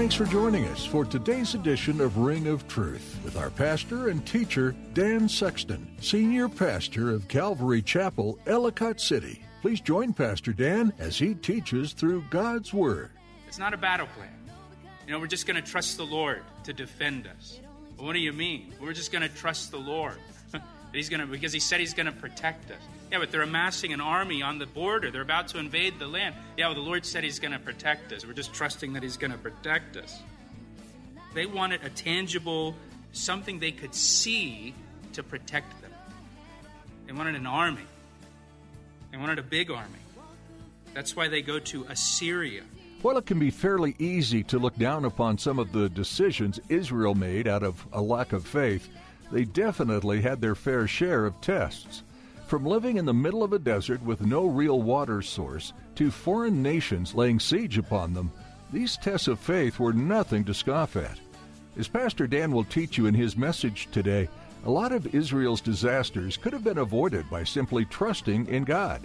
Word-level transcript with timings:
Thanks 0.00 0.14
for 0.14 0.24
joining 0.24 0.64
us 0.68 0.82
for 0.82 1.04
today's 1.04 1.54
edition 1.54 2.00
of 2.00 2.16
Ring 2.16 2.46
of 2.46 2.66
Truth 2.66 3.18
with 3.22 3.36
our 3.36 3.50
pastor 3.50 4.08
and 4.08 4.26
teacher, 4.26 4.74
Dan 4.94 5.28
Sexton, 5.28 5.86
senior 6.00 6.48
pastor 6.48 7.10
of 7.10 7.28
Calvary 7.28 7.82
Chapel, 7.82 8.38
Ellicott 8.46 8.98
City. 8.98 9.42
Please 9.60 9.78
join 9.78 10.14
Pastor 10.14 10.54
Dan 10.54 10.90
as 10.98 11.18
he 11.18 11.34
teaches 11.34 11.92
through 11.92 12.24
God's 12.30 12.72
Word. 12.72 13.10
It's 13.46 13.58
not 13.58 13.74
a 13.74 13.76
battle 13.76 14.06
plan. 14.16 14.32
You 15.06 15.12
know, 15.12 15.20
we're 15.20 15.26
just 15.26 15.46
going 15.46 15.62
to 15.62 15.70
trust 15.70 15.98
the 15.98 16.06
Lord 16.06 16.44
to 16.64 16.72
defend 16.72 17.26
us. 17.26 17.60
Well, 17.98 18.06
what 18.06 18.14
do 18.14 18.20
you 18.20 18.32
mean? 18.32 18.72
We're 18.80 18.94
just 18.94 19.12
going 19.12 19.20
to 19.20 19.28
trust 19.28 19.70
the 19.70 19.80
Lord. 19.80 20.16
he's 20.94 21.10
going 21.10 21.20
to 21.20 21.26
because 21.26 21.52
he 21.52 21.60
said 21.60 21.78
he's 21.78 21.92
going 21.92 22.06
to 22.06 22.12
protect 22.12 22.70
us. 22.70 22.80
Yeah, 23.10 23.18
but 23.18 23.32
they're 23.32 23.42
amassing 23.42 23.92
an 23.92 24.00
army 24.00 24.42
on 24.42 24.58
the 24.58 24.66
border. 24.66 25.10
They're 25.10 25.22
about 25.22 25.48
to 25.48 25.58
invade 25.58 25.98
the 25.98 26.06
land. 26.06 26.34
Yeah, 26.56 26.66
well, 26.66 26.76
the 26.76 26.80
Lord 26.80 27.04
said 27.04 27.24
he's 27.24 27.40
going 27.40 27.52
to 27.52 27.58
protect 27.58 28.12
us. 28.12 28.24
We're 28.24 28.34
just 28.34 28.54
trusting 28.54 28.92
that 28.92 29.02
he's 29.02 29.16
going 29.16 29.32
to 29.32 29.38
protect 29.38 29.96
us. 29.96 30.20
They 31.34 31.46
wanted 31.46 31.82
a 31.84 31.90
tangible 31.90 32.74
something 33.12 33.58
they 33.58 33.72
could 33.72 33.94
see 33.94 34.74
to 35.14 35.22
protect 35.22 35.80
them. 35.80 35.90
They 37.06 37.12
wanted 37.12 37.34
an 37.34 37.46
army. 37.46 37.82
They 39.10 39.18
wanted 39.18 39.40
a 39.40 39.42
big 39.42 39.70
army. 39.70 39.98
That's 40.94 41.16
why 41.16 41.28
they 41.28 41.42
go 41.42 41.58
to 41.58 41.84
Assyria. 41.88 42.62
While 43.02 43.16
it 43.16 43.26
can 43.26 43.38
be 43.38 43.50
fairly 43.50 43.96
easy 43.98 44.44
to 44.44 44.58
look 44.58 44.76
down 44.76 45.04
upon 45.04 45.38
some 45.38 45.58
of 45.58 45.72
the 45.72 45.88
decisions 45.88 46.60
Israel 46.68 47.14
made 47.14 47.48
out 47.48 47.62
of 47.62 47.84
a 47.92 48.00
lack 48.00 48.32
of 48.32 48.46
faith, 48.46 48.88
they 49.32 49.44
definitely 49.44 50.20
had 50.20 50.40
their 50.40 50.54
fair 50.54 50.86
share 50.86 51.26
of 51.26 51.40
tests. 51.40 52.02
From 52.50 52.66
living 52.66 52.96
in 52.96 53.04
the 53.04 53.14
middle 53.14 53.44
of 53.44 53.52
a 53.52 53.60
desert 53.60 54.02
with 54.02 54.26
no 54.26 54.44
real 54.44 54.82
water 54.82 55.22
source 55.22 55.72
to 55.94 56.10
foreign 56.10 56.60
nations 56.60 57.14
laying 57.14 57.38
siege 57.38 57.78
upon 57.78 58.12
them, 58.12 58.32
these 58.72 58.96
tests 58.96 59.28
of 59.28 59.38
faith 59.38 59.78
were 59.78 59.92
nothing 59.92 60.42
to 60.46 60.52
scoff 60.52 60.96
at. 60.96 61.16
As 61.78 61.86
Pastor 61.86 62.26
Dan 62.26 62.50
will 62.50 62.64
teach 62.64 62.98
you 62.98 63.06
in 63.06 63.14
his 63.14 63.36
message 63.36 63.86
today, 63.92 64.28
a 64.64 64.70
lot 64.70 64.90
of 64.90 65.14
Israel's 65.14 65.60
disasters 65.60 66.36
could 66.36 66.52
have 66.52 66.64
been 66.64 66.78
avoided 66.78 67.30
by 67.30 67.44
simply 67.44 67.84
trusting 67.84 68.48
in 68.48 68.64
God. 68.64 69.00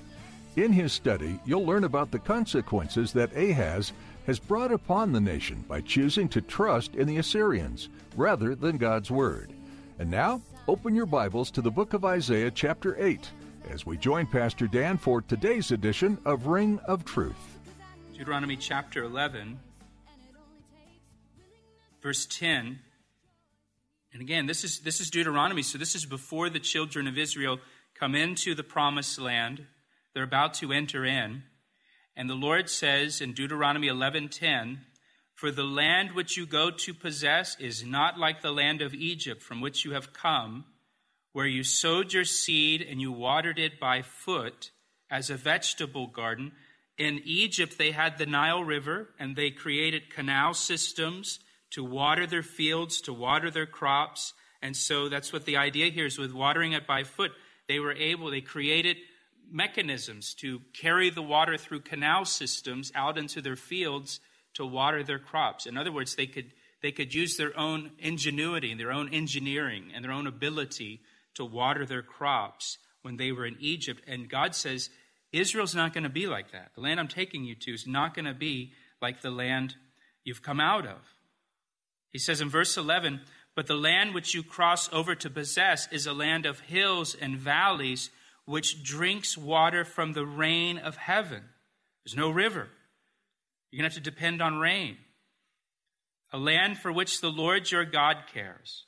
In 0.55 0.71
his 0.73 0.91
study, 0.91 1.39
you'll 1.45 1.67
learn 1.67 1.83
about 1.83 2.09
the 2.09 2.17
consequences 2.17 3.13
that 3.13 3.37
Ahaz 3.37 3.93
has 4.25 4.39
brought 4.39 4.71
upon 4.71 5.11
the 5.11 5.21
nation 5.21 5.63
by 5.67 5.81
choosing 5.81 6.27
to 6.29 6.41
trust 6.41 6.95
in 6.95 7.05
the 7.05 7.17
Assyrians 7.17 7.89
rather 8.15 8.55
than 8.55 8.77
God's 8.77 9.11
Word. 9.11 9.53
And 9.99 10.09
now, 10.09 10.41
open 10.67 10.95
your 10.95 11.05
Bibles 11.05 11.51
to 11.51 11.61
the 11.61 11.71
book 11.71 11.93
of 11.93 12.03
Isaiah, 12.03 12.51
chapter 12.51 13.01
8, 13.01 13.31
as 13.69 13.85
we 13.85 13.97
join 13.97 14.25
Pastor 14.25 14.67
Dan 14.67 14.97
for 14.97 15.21
today's 15.21 15.71
edition 15.71 16.17
of 16.25 16.47
Ring 16.47 16.79
of 16.85 17.05
Truth. 17.05 17.59
Deuteronomy 18.13 18.55
chapter 18.55 19.03
11, 19.03 19.59
verse 22.01 22.25
10. 22.25 22.79
And 24.13 24.21
again, 24.21 24.45
this 24.45 24.63
is, 24.63 24.79
this 24.79 25.01
is 25.01 25.09
Deuteronomy, 25.09 25.61
so 25.61 25.77
this 25.77 25.95
is 25.95 26.05
before 26.05 26.49
the 26.49 26.59
children 26.59 27.07
of 27.07 27.17
Israel 27.17 27.59
come 27.99 28.15
into 28.15 28.55
the 28.55 28.63
promised 28.63 29.19
land. 29.19 29.65
They're 30.13 30.23
about 30.23 30.53
to 30.55 30.71
enter 30.71 31.03
in. 31.03 31.43
And 32.15 32.29
the 32.29 32.35
Lord 32.35 32.69
says 32.69 33.19
in 33.19 33.33
Deuteronomy 33.33 33.87
11:10, 33.87 34.85
"For 35.33 35.51
the 35.51 35.65
land 35.65 36.13
which 36.13 36.37
you 36.37 36.45
go 36.45 36.71
to 36.71 36.93
possess 36.93 37.59
is 37.59 37.83
not 37.83 38.17
like 38.17 38.41
the 38.41 38.53
land 38.53 38.81
of 38.81 38.93
Egypt 38.93 39.43
from 39.43 39.59
which 39.59 39.83
you 39.83 39.91
have 39.91 40.13
come, 40.13 40.65
where 41.35 41.45
you 41.45 41.65
sowed 41.65 42.13
your 42.13 42.23
seed 42.23 42.81
and 42.81 43.01
you 43.01 43.11
watered 43.11 43.59
it 43.59 43.77
by 43.77 44.01
foot 44.01 44.71
as 45.11 45.29
a 45.29 45.35
vegetable 45.35 46.07
garden. 46.07 46.53
In 46.97 47.19
Egypt 47.25 47.77
they 47.77 47.91
had 47.91 48.17
the 48.17 48.25
Nile 48.25 48.63
River 48.63 49.09
and 49.19 49.35
they 49.35 49.51
created 49.51 50.09
canal 50.09 50.53
systems 50.53 51.41
to 51.71 51.83
water 51.83 52.25
their 52.25 52.41
fields, 52.41 53.01
to 53.01 53.11
water 53.11 53.51
their 53.51 53.65
crops. 53.65 54.33
And 54.61 54.77
so 54.77 55.09
that's 55.09 55.33
what 55.33 55.43
the 55.43 55.57
idea 55.57 55.91
here 55.91 56.05
is 56.05 56.17
with 56.17 56.31
watering 56.31 56.71
it 56.71 56.87
by 56.87 57.03
foot. 57.03 57.33
They 57.67 57.79
were 57.79 57.91
able, 57.91 58.31
they 58.31 58.39
created 58.39 58.95
mechanisms 59.51 60.35
to 60.35 60.61
carry 60.71 61.09
the 61.09 61.21
water 61.21 61.57
through 61.57 61.81
canal 61.81 62.23
systems 62.23 62.93
out 62.95 63.17
into 63.17 63.41
their 63.41 63.57
fields 63.57 64.21
to 64.53 64.65
water 64.65 65.03
their 65.03 65.19
crops. 65.19 65.65
In 65.65 65.75
other 65.75 65.91
words, 65.91 66.15
they 66.15 66.27
could, 66.27 66.53
they 66.81 66.93
could 66.93 67.13
use 67.13 67.35
their 67.35 67.59
own 67.59 67.91
ingenuity 67.99 68.71
and 68.71 68.79
their 68.79 68.93
own 68.93 69.09
engineering 69.13 69.91
and 69.93 70.01
their 70.01 70.13
own 70.13 70.27
ability 70.27 71.01
to 71.35 71.45
water 71.45 71.85
their 71.85 72.01
crops 72.01 72.77
when 73.01 73.17
they 73.17 73.31
were 73.31 73.45
in 73.45 73.57
Egypt. 73.59 74.01
And 74.07 74.29
God 74.29 74.55
says, 74.55 74.89
Israel's 75.31 75.75
not 75.75 75.93
going 75.93 76.03
to 76.03 76.09
be 76.09 76.27
like 76.27 76.51
that. 76.51 76.71
The 76.75 76.81
land 76.81 76.99
I'm 76.99 77.07
taking 77.07 77.43
you 77.43 77.55
to 77.55 77.71
is 77.71 77.85
not 77.85 78.13
going 78.13 78.25
to 78.25 78.33
be 78.33 78.73
like 79.01 79.21
the 79.21 79.31
land 79.31 79.75
you've 80.23 80.41
come 80.41 80.59
out 80.59 80.85
of. 80.85 80.97
He 82.11 82.19
says 82.19 82.41
in 82.41 82.49
verse 82.49 82.77
11, 82.77 83.21
But 83.55 83.67
the 83.67 83.75
land 83.75 84.13
which 84.13 84.33
you 84.33 84.43
cross 84.43 84.89
over 84.93 85.15
to 85.15 85.29
possess 85.29 85.87
is 85.91 86.07
a 86.07 86.13
land 86.13 86.45
of 86.45 86.61
hills 86.61 87.15
and 87.19 87.37
valleys, 87.37 88.09
which 88.45 88.83
drinks 88.83 89.37
water 89.37 89.83
from 89.83 90.13
the 90.13 90.25
rain 90.25 90.77
of 90.77 90.95
heaven. 90.95 91.43
There's 92.05 92.15
no 92.15 92.29
river. 92.29 92.69
You're 93.71 93.81
going 93.81 93.89
to 93.89 93.95
have 93.95 94.03
to 94.03 94.09
depend 94.09 94.41
on 94.41 94.59
rain. 94.59 94.97
A 96.31 96.37
land 96.37 96.77
for 96.77 96.91
which 96.91 97.21
the 97.21 97.29
Lord 97.29 97.69
your 97.69 97.85
God 97.85 98.17
cares. 98.33 98.85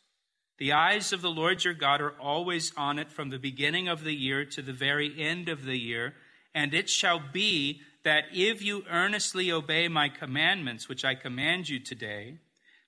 The 0.57 0.73
eyes 0.73 1.13
of 1.13 1.21
the 1.21 1.29
Lord 1.29 1.63
your 1.63 1.73
God 1.73 2.01
are 2.01 2.19
always 2.19 2.73
on 2.75 2.97
it 2.97 3.11
from 3.11 3.29
the 3.29 3.37
beginning 3.37 3.87
of 3.87 4.03
the 4.03 4.15
year 4.15 4.43
to 4.45 4.61
the 4.61 4.73
very 4.73 5.13
end 5.21 5.49
of 5.49 5.65
the 5.65 5.77
year. 5.77 6.15
And 6.55 6.73
it 6.73 6.89
shall 6.89 7.21
be 7.31 7.81
that 8.03 8.25
if 8.33 8.63
you 8.63 8.83
earnestly 8.89 9.51
obey 9.51 9.87
my 9.87 10.09
commandments, 10.09 10.89
which 10.89 11.05
I 11.05 11.13
command 11.13 11.69
you 11.69 11.79
today, 11.79 12.39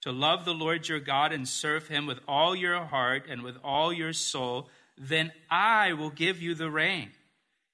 to 0.02 0.12
love 0.12 0.46
the 0.46 0.54
Lord 0.54 0.88
your 0.88 1.00
God 1.00 1.32
and 1.32 1.48
serve 1.48 1.88
him 1.88 2.08
with 2.08 2.20
all 2.28 2.56
your 2.56 2.86
heart 2.86 3.26
and 3.30 3.44
with 3.44 3.58
all 3.64 3.92
your 3.92 4.14
soul, 4.14 4.70
then 4.98 5.32
I 5.50 5.94
will 5.94 6.10
give 6.10 6.42
you 6.42 6.56
the 6.56 6.72
rain 6.72 7.12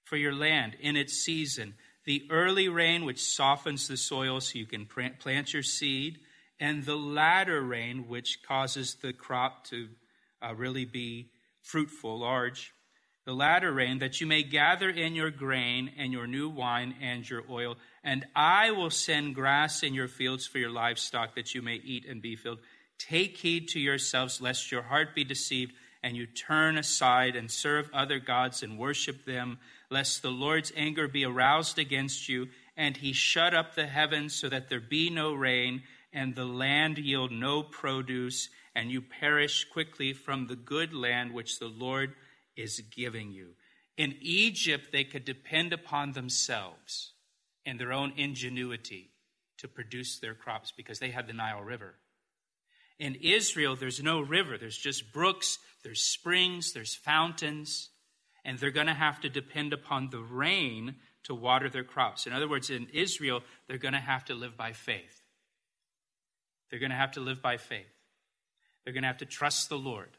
for 0.04 0.18
your 0.18 0.34
land 0.34 0.76
in 0.80 0.96
its 0.98 1.14
season, 1.14 1.76
the 2.06 2.28
early 2.30 2.68
rain 2.68 3.06
which 3.06 3.24
softens 3.24 3.88
the 3.88 3.98
soil 3.98 4.42
so 4.42 4.58
you 4.58 4.66
can 4.66 4.86
plant 4.86 5.54
your 5.54 5.64
seed, 5.64 6.20
and 6.60 6.86
the 6.86 6.96
latter 6.96 7.62
rain 7.62 8.08
which 8.08 8.40
causes 8.48 8.96
the 9.02 9.14
crop 9.14 9.66
to 9.66 9.90
uh, 10.42 10.54
really 10.54 10.86
be 10.86 11.30
fruitful, 11.62 12.20
large. 12.20 12.74
The 13.26 13.34
latter 13.34 13.74
rain 13.74 14.00
that 14.00 14.22
you 14.22 14.28
may 14.28 14.44
gather 14.44 14.90
in 14.90 15.16
your 15.16 15.32
grain 15.32 15.92
and 15.98 16.14
your 16.14 16.28
new 16.28 16.48
wine 16.48 16.96
and 17.02 17.28
your 17.28 17.44
oil, 17.50 17.76
and 18.04 18.26
I 18.36 18.72
will 18.72 18.92
send 18.92 19.34
grass 19.34 19.82
in 19.82 19.96
your 19.96 20.08
fields 20.08 20.46
for 20.46 20.60
your 20.60 20.70
livestock 20.70 21.36
that 21.36 21.56
you 21.56 21.62
may 21.62 21.76
eat 21.76 22.06
and 22.08 22.22
be 22.22 22.36
filled. 22.36 22.60
Take 23.00 23.38
heed 23.38 23.68
to 23.70 23.80
yourselves, 23.80 24.42
lest 24.42 24.72
your 24.72 24.84
heart 24.84 25.16
be 25.16 25.24
deceived 25.24 25.74
and 26.06 26.16
you 26.16 26.28
turn 26.28 26.78
aside 26.78 27.36
and 27.36 27.50
serve 27.50 27.90
other 27.92 28.20
gods 28.20 28.62
and 28.62 28.78
worship 28.78 29.26
them, 29.26 29.58
lest 29.90 30.22
the 30.22 30.30
Lord's 30.30 30.72
anger 30.78 31.08
be 31.08 31.26
aroused 31.26 31.80
against 31.80 32.30
you, 32.30 32.48
and 32.78 32.96
he 32.96 33.12
shut 33.12 33.56
up 33.56 33.74
the 33.74 33.88
heavens 33.88 34.36
so 34.36 34.48
that 34.48 34.70
there 34.70 34.80
be 34.80 35.10
no 35.10 35.34
rain, 35.34 35.82
and 36.16 36.34
the 36.34 36.46
land 36.46 36.98
yield 36.98 37.30
no 37.30 37.62
produce, 37.62 38.48
and 38.74 38.90
you 38.90 39.02
perish 39.02 39.66
quickly 39.66 40.14
from 40.14 40.48
the 40.48 40.56
good 40.56 40.94
land 40.94 41.34
which 41.34 41.60
the 41.60 41.68
Lord 41.68 42.14
is 42.56 42.82
giving 42.96 43.34
you. 43.34 43.50
In 43.98 44.16
Egypt, 44.22 44.88
they 44.94 45.04
could 45.04 45.26
depend 45.26 45.74
upon 45.74 46.14
themselves 46.14 47.12
and 47.66 47.78
their 47.78 47.92
own 47.92 48.14
ingenuity 48.16 49.12
to 49.58 49.68
produce 49.68 50.20
their 50.20 50.34
crops 50.34 50.72
because 50.76 51.00
they 51.00 51.12
had 51.12 51.28
the 51.28 51.34
Nile 51.34 51.62
River. 51.62 51.96
In 52.98 53.16
Israel, 53.16 53.76
there's 53.76 54.02
no 54.02 54.22
river, 54.22 54.58
there's 54.58 54.78
just 54.78 55.12
brooks, 55.12 55.60
there's 55.84 56.02
springs, 56.02 56.72
there's 56.72 56.96
fountains, 56.96 57.90
and 58.46 58.58
they're 58.58 58.72
going 58.72 58.88
to 58.88 58.94
have 58.94 59.20
to 59.22 59.30
depend 59.30 59.74
upon 59.74 60.12
the 60.12 60.22
rain 60.22 60.96
to 61.24 61.36
water 61.36 61.70
their 61.70 61.84
crops. 61.84 62.26
In 62.26 62.32
other 62.32 62.48
words, 62.48 62.70
in 62.70 62.88
Israel, 62.94 63.42
they're 63.68 63.78
going 63.78 63.96
to 63.96 64.00
have 64.00 64.24
to 64.26 64.34
live 64.34 64.56
by 64.56 64.72
faith. 64.72 65.25
They're 66.70 66.80
going 66.80 66.92
to 66.92 66.96
have 66.96 67.14
to 67.14 67.20
live 67.20 67.42
by 67.42 67.58
faith. 67.58 67.86
They're 68.84 68.94
going 68.94 69.04
to 69.04 69.08
have 69.08 69.18
to 69.18 69.26
trust 69.26 69.70
the 69.70 69.78
Lord 69.78 70.10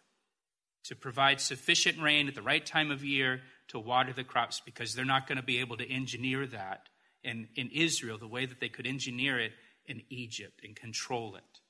to 0.85 0.95
provide 0.95 1.41
sufficient 1.41 2.01
rain 2.01 2.29
at 2.29 2.35
the 2.35 2.43
right 2.43 2.65
time 2.65 2.91
of 2.91 3.05
year 3.05 3.41
to 3.69 3.79
water 3.79 4.13
the 4.13 4.25
crops 4.25 4.61
because 4.65 4.95
they're 4.95 5.05
not 5.05 5.27
going 5.27 5.37
to 5.37 5.43
be 5.43 5.59
able 5.59 5.77
to 5.77 5.91
engineer 5.91 6.47
that 6.47 6.89
in, 7.25 7.49
in 7.57 7.71
Israel 7.71 8.19
the 8.19 8.29
way 8.29 8.47
that 8.47 8.61
they 8.61 8.69
could 8.69 8.87
engineer 8.87 9.39
it 9.39 9.53
in 9.87 10.03
Egypt 10.11 10.61
and 10.65 10.77
control 10.77 11.35
it. 11.37 11.61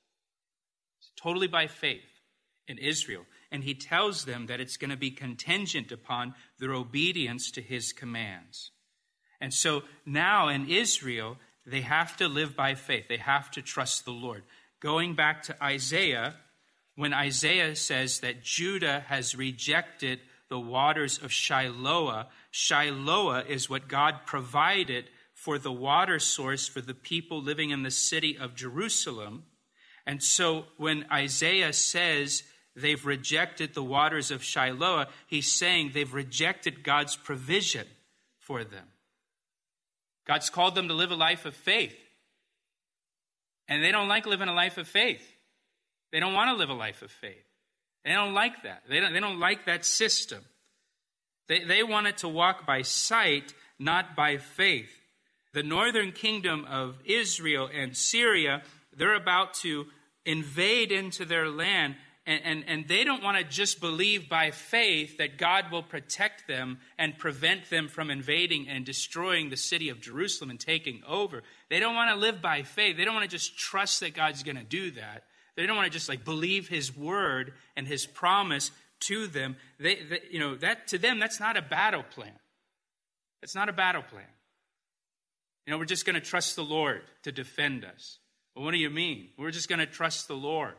It's 1.00 1.10
totally 1.16 1.46
by 1.46 1.66
faith 1.66 2.20
in 2.68 2.78
Israel. 2.78 3.24
And 3.50 3.64
he 3.64 3.74
tells 3.74 4.24
them 4.24 4.46
that 4.46 4.60
it's 4.60 4.76
going 4.76 4.90
to 4.90 4.96
be 4.96 5.10
contingent 5.10 5.92
upon 5.92 6.34
their 6.58 6.74
obedience 6.74 7.50
to 7.52 7.62
his 7.62 7.92
commands. 7.92 8.70
And 9.40 9.52
so 9.52 9.82
now 10.04 10.48
in 10.48 10.68
Israel, 10.68 11.36
they 11.64 11.82
have 11.82 12.16
to 12.18 12.28
live 12.28 12.56
by 12.56 12.74
faith. 12.74 13.08
They 13.08 13.16
have 13.16 13.50
to 13.52 13.62
trust 13.62 14.04
the 14.04 14.12
Lord. 14.12 14.42
Going 14.80 15.14
back 15.14 15.42
to 15.44 15.62
Isaiah, 15.62 16.34
when 16.96 17.12
Isaiah 17.12 17.76
says 17.76 18.20
that 18.20 18.42
Judah 18.42 19.04
has 19.08 19.34
rejected 19.34 20.20
the 20.48 20.60
waters 20.60 21.18
of 21.18 21.30
Shiloah, 21.30 22.26
Shiloah 22.52 23.46
is 23.46 23.70
what 23.70 23.88
God 23.88 24.20
provided 24.26 25.10
for 25.34 25.58
the 25.58 25.72
water 25.72 26.18
source 26.18 26.66
for 26.66 26.80
the 26.80 26.94
people 26.94 27.42
living 27.42 27.70
in 27.70 27.82
the 27.82 27.90
city 27.90 28.36
of 28.38 28.54
Jerusalem. 28.54 29.44
And 30.06 30.22
so 30.22 30.66
when 30.76 31.04
Isaiah 31.12 31.72
says 31.72 32.42
they've 32.74 33.04
rejected 33.04 33.74
the 33.74 33.82
waters 33.82 34.30
of 34.30 34.42
Shiloah, 34.42 35.08
he's 35.26 35.50
saying 35.50 35.90
they've 35.92 36.12
rejected 36.12 36.82
God's 36.82 37.16
provision 37.16 37.86
for 38.38 38.64
them. 38.64 38.86
God's 40.26 40.50
called 40.50 40.74
them 40.74 40.88
to 40.88 40.94
live 40.94 41.10
a 41.10 41.16
life 41.16 41.44
of 41.44 41.54
faith. 41.54 41.96
And 43.68 43.82
they 43.82 43.92
don't 43.92 44.08
like 44.08 44.26
living 44.26 44.48
a 44.48 44.54
life 44.54 44.78
of 44.78 44.86
faith. 44.86 45.26
They 46.12 46.20
don't 46.20 46.34
want 46.34 46.50
to 46.50 46.56
live 46.56 46.70
a 46.70 46.74
life 46.74 47.02
of 47.02 47.10
faith. 47.10 47.44
They 48.04 48.12
don't 48.12 48.34
like 48.34 48.62
that. 48.62 48.82
They 48.88 49.00
don't, 49.00 49.12
they 49.12 49.20
don't 49.20 49.40
like 49.40 49.66
that 49.66 49.84
system. 49.84 50.44
They, 51.48 51.64
they 51.64 51.82
wanted 51.82 52.18
to 52.18 52.28
walk 52.28 52.66
by 52.66 52.82
sight, 52.82 53.52
not 53.78 54.14
by 54.14 54.36
faith. 54.36 54.90
The 55.52 55.62
northern 55.62 56.12
kingdom 56.12 56.64
of 56.68 56.96
Israel 57.04 57.68
and 57.72 57.96
Syria, 57.96 58.62
they're 58.96 59.14
about 59.14 59.54
to 59.54 59.86
invade 60.24 60.92
into 60.92 61.24
their 61.24 61.48
land, 61.48 61.96
and, 62.26 62.40
and, 62.44 62.64
and 62.66 62.88
they 62.88 63.04
don't 63.04 63.22
want 63.22 63.38
to 63.38 63.44
just 63.44 63.80
believe 63.80 64.28
by 64.28 64.50
faith 64.50 65.18
that 65.18 65.38
God 65.38 65.70
will 65.70 65.82
protect 65.82 66.48
them 66.48 66.78
and 66.98 67.16
prevent 67.16 67.70
them 67.70 67.86
from 67.86 68.10
invading 68.10 68.68
and 68.68 68.84
destroying 68.84 69.48
the 69.48 69.56
city 69.56 69.90
of 69.90 70.00
Jerusalem 70.00 70.50
and 70.50 70.58
taking 70.58 71.02
over. 71.06 71.44
They 71.70 71.78
don't 71.78 71.94
want 71.94 72.10
to 72.10 72.16
live 72.16 72.42
by 72.42 72.64
faith. 72.64 72.96
They 72.96 73.04
don't 73.04 73.14
want 73.14 73.30
to 73.30 73.36
just 73.36 73.56
trust 73.56 74.00
that 74.00 74.14
God's 74.14 74.42
going 74.42 74.56
to 74.56 74.64
do 74.64 74.90
that. 74.92 75.24
They 75.56 75.66
don't 75.66 75.76
want 75.76 75.86
to 75.86 75.92
just 75.92 76.08
like 76.08 76.24
believe 76.24 76.68
his 76.68 76.94
word 76.94 77.54
and 77.76 77.86
his 77.86 78.06
promise 78.06 78.72
to 79.00 79.28
them. 79.28 79.56
They, 79.78 79.94
they, 79.94 80.20
you 80.30 80.40
know, 80.40 80.56
that 80.56 80.88
to 80.88 80.98
them, 80.98 81.20
that's 81.20 81.38
not 81.38 81.56
a 81.56 81.62
battle 81.62 82.02
plan. 82.02 82.32
It's 83.42 83.54
not 83.54 83.68
a 83.68 83.72
battle 83.72 84.02
plan. 84.02 84.24
You 85.64 85.72
know, 85.72 85.78
we're 85.78 85.84
just 85.84 86.06
going 86.06 86.14
to 86.14 86.20
trust 86.20 86.56
the 86.56 86.64
Lord 86.64 87.02
to 87.22 87.30
defend 87.30 87.84
us. 87.84 88.18
Well, 88.54 88.64
what 88.64 88.72
do 88.72 88.78
you 88.78 88.90
mean? 88.90 89.28
We're 89.38 89.50
just 89.50 89.68
going 89.68 89.78
to 89.80 89.86
trust 89.86 90.28
the 90.28 90.36
Lord. 90.36 90.74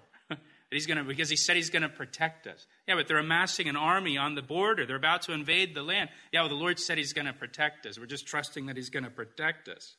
He's 0.71 0.85
going 0.85 0.97
to, 0.97 1.03
because 1.03 1.29
he 1.29 1.35
said 1.35 1.55
he's 1.55 1.69
going 1.69 1.83
to 1.83 1.89
protect 1.89 2.47
us. 2.47 2.65
Yeah, 2.87 2.95
but 2.95 3.07
they're 3.07 3.17
amassing 3.17 3.69
an 3.69 3.75
army 3.75 4.17
on 4.17 4.35
the 4.35 4.41
border. 4.41 4.85
They're 4.85 4.95
about 4.95 5.21
to 5.23 5.33
invade 5.33 5.73
the 5.73 5.83
land. 5.83 6.09
Yeah, 6.31 6.41
well, 6.41 6.49
the 6.49 6.55
Lord 6.55 6.79
said 6.79 6.97
he's 6.97 7.13
going 7.13 7.27
to 7.27 7.33
protect 7.33 7.85
us. 7.85 7.97
We're 7.99 8.05
just 8.05 8.27
trusting 8.27 8.65
that 8.65 8.75
he's 8.75 8.89
going 8.89 9.05
to 9.05 9.09
protect 9.09 9.69
us. 9.69 9.95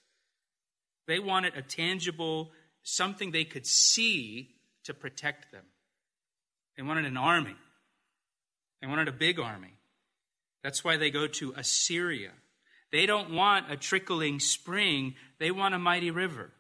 They 1.07 1.19
wanted 1.19 1.57
a 1.57 1.63
tangible, 1.63 2.53
something 2.83 3.31
they 3.31 3.45
could 3.45 3.67
see 3.67 4.57
to 4.85 4.95
protect 4.95 5.53
them. 5.53 5.65
They 6.77 6.83
wanted 6.83 7.07
an 7.07 7.17
army. 7.17 7.57
They 8.81 8.87
wanted 8.87 9.09
a 9.09 9.13
big 9.13 9.41
army. 9.41 9.75
That's 10.63 10.85
why 10.85 10.97
they 10.97 11.11
go 11.11 11.27
to 11.27 11.55
Assyria. 11.57 12.33
They 12.93 13.07
don't 13.07 13.33
want 13.33 13.71
a 13.71 13.77
trickling 13.77 14.41
spring, 14.41 15.15
they 15.39 15.51
want 15.51 15.75
a 15.75 15.79
mighty 15.79 16.11
river. 16.11 16.53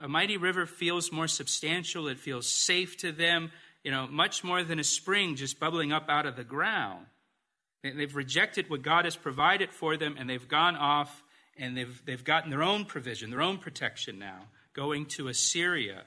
A 0.00 0.08
mighty 0.08 0.36
river 0.36 0.66
feels 0.66 1.10
more 1.10 1.28
substantial, 1.28 2.08
it 2.08 2.18
feels 2.18 2.46
safe 2.46 2.96
to 2.98 3.10
them, 3.10 3.50
you 3.82 3.90
know, 3.90 4.06
much 4.06 4.44
more 4.44 4.62
than 4.62 4.78
a 4.78 4.84
spring 4.84 5.34
just 5.34 5.58
bubbling 5.58 5.92
up 5.92 6.08
out 6.08 6.26
of 6.26 6.36
the 6.36 6.44
ground. 6.44 7.06
They've 7.82 8.14
rejected 8.14 8.70
what 8.70 8.82
God 8.82 9.04
has 9.04 9.16
provided 9.16 9.72
for 9.72 9.96
them, 9.96 10.16
and 10.18 10.28
they've 10.28 10.48
gone 10.48 10.76
off 10.76 11.22
and 11.56 11.76
they've, 11.76 12.02
they've 12.04 12.22
gotten 12.22 12.50
their 12.50 12.62
own 12.62 12.84
provision, 12.84 13.30
their 13.30 13.42
own 13.42 13.58
protection 13.58 14.18
now, 14.18 14.42
going 14.74 15.06
to 15.06 15.28
Assyria. 15.28 16.02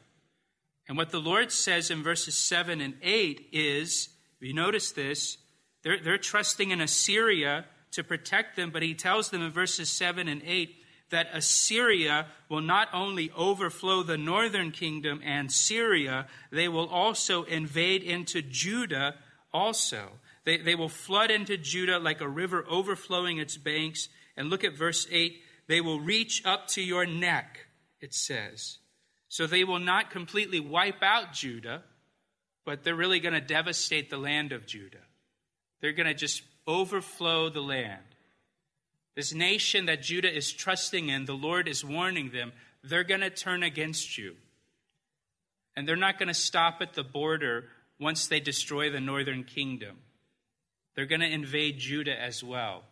And 0.88 0.98
what 0.98 1.10
the 1.10 1.20
Lord 1.20 1.52
says 1.52 1.92
in 1.92 2.04
verses 2.04 2.36
7 2.36 2.80
and 2.82 2.96
8 3.02 3.50
is 3.52 4.10
if 4.40 4.48
you 4.48 4.54
notice 4.54 4.92
this, 4.92 5.38
they're, 5.84 6.00
they're 6.02 6.18
trusting 6.18 6.72
in 6.72 6.82
Assyria 6.82 7.66
to 7.92 8.04
protect 8.04 8.56
them, 8.56 8.72
but 8.72 8.82
he 8.82 8.94
tells 8.94 9.30
them 9.30 9.42
in 9.42 9.52
verses 9.52 9.90
7 9.90 10.28
and 10.28 10.42
8 10.46 10.76
that 11.12 11.30
Assyria 11.34 12.26
will 12.50 12.62
not 12.62 12.90
only 12.94 13.32
overflow 13.38 14.04
the 14.04 14.18
northern 14.18 14.72
kingdom 14.72 15.22
and 15.24 15.52
Syria, 15.52 16.28
they 16.52 16.68
will 16.68 16.88
also 16.88 17.44
invade 17.44 18.04
into 18.04 18.42
Judah 18.42 19.16
also. 19.54 20.10
They, 20.44 20.58
they 20.58 20.76
will 20.76 20.90
flood 20.90 21.30
into 21.30 21.58
Judah 21.58 22.00
like 22.00 22.22
a 22.22 22.28
river 22.28 22.66
overflowing 22.68 23.38
its 23.38 23.58
banks. 23.58 24.10
And 24.36 24.50
look 24.50 24.64
at 24.64 24.78
verse 24.78 25.08
8 25.12 25.40
they 25.68 25.80
will 25.80 26.02
reach 26.02 26.44
up 26.44 26.68
to 26.70 26.82
your 26.82 27.06
neck, 27.06 27.68
it 28.02 28.14
says. 28.14 28.80
So 29.30 29.48
they 29.48 29.64
will 29.64 29.80
not 29.80 30.12
completely 30.12 30.60
wipe 30.60 31.02
out 31.02 31.32
Judah, 31.32 31.84
but 32.66 32.84
they're 32.84 32.96
really 32.96 33.22
going 33.22 33.36
to 33.36 33.42
devastate 33.42 34.10
the 34.10 34.18
land 34.18 34.52
of 34.52 34.66
Judah. 34.66 35.06
They're 35.80 35.94
going 35.94 36.08
to 36.08 36.14
just 36.14 36.42
overflow 36.68 37.50
the 37.50 37.62
land. 37.62 38.02
This 39.16 39.34
nation 39.34 39.88
that 39.88 40.02
Judah 40.02 40.34
is 40.34 40.52
trusting 40.52 41.10
in, 41.10 41.26
the 41.26 41.34
Lord 41.34 41.68
is 41.68 41.84
warning 41.84 42.32
them, 42.32 42.54
they're 42.84 43.04
going 43.04 43.22
to 43.22 43.30
turn 43.30 43.64
against 43.64 44.18
you. 44.18 44.36
And 45.76 45.88
they're 45.88 45.96
not 45.96 46.18
going 46.18 46.28
to 46.28 46.34
stop 46.34 46.78
at 46.82 46.94
the 46.94 47.04
border 47.04 47.66
once 48.00 48.28
they 48.28 48.40
destroy 48.40 48.90
the 48.90 49.00
northern 49.00 49.44
kingdom. 49.44 49.98
They're 50.96 51.06
going 51.06 51.22
to 51.22 51.32
invade 51.32 51.80
Judah 51.80 52.20
as 52.20 52.44
well. 52.44 52.84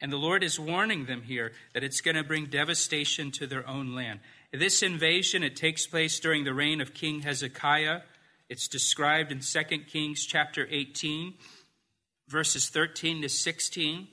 And 0.00 0.10
the 0.12 0.16
Lord 0.16 0.42
is 0.42 0.58
warning 0.58 1.06
them 1.06 1.22
here 1.22 1.52
that 1.74 1.84
it's 1.84 2.00
going 2.00 2.16
to 2.16 2.24
bring 2.24 2.46
devastation 2.46 3.30
to 3.32 3.46
their 3.46 3.68
own 3.68 3.94
land. 3.94 4.18
This 4.52 4.82
invasion, 4.82 5.44
it 5.44 5.54
takes 5.54 5.86
place 5.86 6.18
during 6.18 6.42
the 6.42 6.54
reign 6.54 6.80
of 6.80 6.92
King 6.92 7.20
Hezekiah. 7.20 8.00
It's 8.48 8.66
described 8.66 9.30
in 9.30 9.40
2 9.40 9.78
Kings 9.86 10.26
chapter 10.26 10.66
18, 10.68 11.34
verses 12.28 12.68
13 12.68 13.22
to 13.22 13.28
16. 13.28 14.08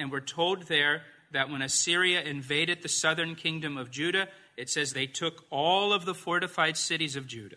And 0.00 0.10
we're 0.10 0.20
told 0.20 0.62
there 0.62 1.02
that 1.32 1.50
when 1.50 1.62
Assyria 1.62 2.22
invaded 2.22 2.82
the 2.82 2.88
southern 2.88 3.34
kingdom 3.34 3.76
of 3.76 3.90
Judah, 3.90 4.28
it 4.56 4.70
says 4.70 4.92
they 4.92 5.06
took 5.06 5.44
all 5.50 5.92
of 5.92 6.04
the 6.04 6.14
fortified 6.14 6.76
cities 6.76 7.16
of 7.16 7.26
Judah, 7.26 7.56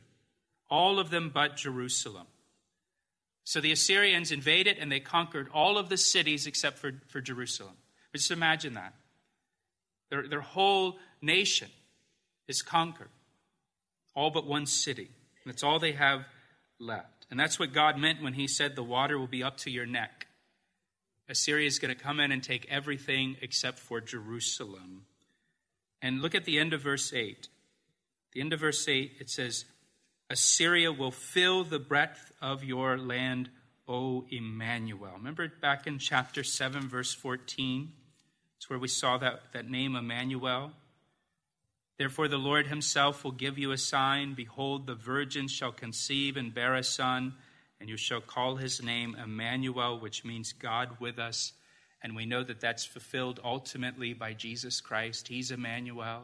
all 0.70 1.00
of 1.00 1.10
them 1.10 1.32
but 1.34 1.56
Jerusalem. 1.56 2.28
So 3.46 3.60
the 3.60 3.72
Assyrians 3.72 4.32
invaded 4.32 4.78
and 4.78 4.92
they 4.92 5.00
conquered 5.00 5.50
all 5.54 5.78
of 5.78 5.90
the 5.90 5.98
cities 5.98 6.48
except 6.48 6.78
for, 6.78 6.92
for 7.08 7.20
Jerusalem. 7.22 7.76
But 8.12 8.20
just 8.20 8.32
imagine 8.32 8.76
that. 8.76 8.94
Their, 10.10 10.28
their 10.28 10.42
whole 10.42 10.98
nation 11.22 11.70
is 12.48 12.62
conquered, 12.62 13.10
all 14.16 14.30
but 14.30 14.46
one 14.46 14.66
city. 14.66 15.10
That's 15.46 15.64
all 15.64 15.80
they 15.80 15.94
have 15.94 16.26
left. 16.80 17.26
And 17.32 17.40
that's 17.40 17.58
what 17.58 17.74
God 17.74 17.98
meant 17.98 18.22
when 18.22 18.34
He 18.34 18.48
said, 18.48 18.76
The 18.76 18.84
water 18.84 19.18
will 19.18 19.28
be 19.28 19.44
up 19.44 19.58
to 19.60 19.72
your 19.72 19.86
neck. 19.86 20.28
Assyria 21.34 21.66
is 21.66 21.80
going 21.80 21.92
to 21.94 22.00
come 22.00 22.20
in 22.20 22.32
and 22.32 22.44
take 22.44 22.68
everything 22.70 23.38
except 23.42 23.80
for 23.80 24.00
Jerusalem. 24.00 25.06
And 26.00 26.22
look 26.22 26.36
at 26.36 26.46
the 26.46 26.60
end 26.60 26.74
of 26.74 26.82
verse 26.82 27.12
8. 27.12 27.48
The 28.34 28.40
end 28.40 28.54
of 28.54 28.60
verse 28.60 28.88
8, 28.88 29.14
it 29.20 29.32
says, 29.32 29.66
Assyria 30.30 30.92
will 30.92 31.10
fill 31.10 31.64
the 31.64 31.80
breadth 31.80 32.32
of 32.40 32.64
your 32.64 33.00
land, 33.00 33.50
O 33.88 34.26
Emmanuel. 34.30 35.14
Remember 35.18 35.52
back 35.60 35.88
in 35.88 35.98
chapter 35.98 36.44
7, 36.44 36.88
verse 36.88 37.16
14? 37.16 37.92
It's 38.58 38.70
where 38.70 38.78
we 38.78 38.88
saw 38.88 39.18
that, 39.18 39.54
that 39.54 39.68
name, 39.68 39.96
Emmanuel. 39.96 40.72
Therefore, 41.98 42.28
the 42.28 42.38
Lord 42.38 42.68
himself 42.68 43.24
will 43.24 43.32
give 43.32 43.58
you 43.58 43.72
a 43.72 43.78
sign. 43.80 44.36
Behold, 44.36 44.86
the 44.86 44.94
virgin 44.94 45.48
shall 45.48 45.72
conceive 45.72 46.38
and 46.38 46.54
bear 46.54 46.76
a 46.76 46.84
son, 46.84 47.34
and 47.84 47.90
you 47.90 47.98
shall 47.98 48.22
call 48.22 48.56
his 48.56 48.82
name 48.82 49.14
Emmanuel, 49.22 50.00
which 50.00 50.24
means 50.24 50.54
God 50.54 51.02
with 51.02 51.20
us. 51.20 51.52
And 52.02 52.16
we 52.16 52.26
know 52.26 52.42
that 52.42 52.62
that's 52.62 52.86
fulfilled 52.86 53.42
ultimately 53.44 54.14
by 54.14 54.32
Jesus 54.32 54.80
Christ. 54.80 55.28
He's 55.28 55.52
Emmanuel, 55.52 56.22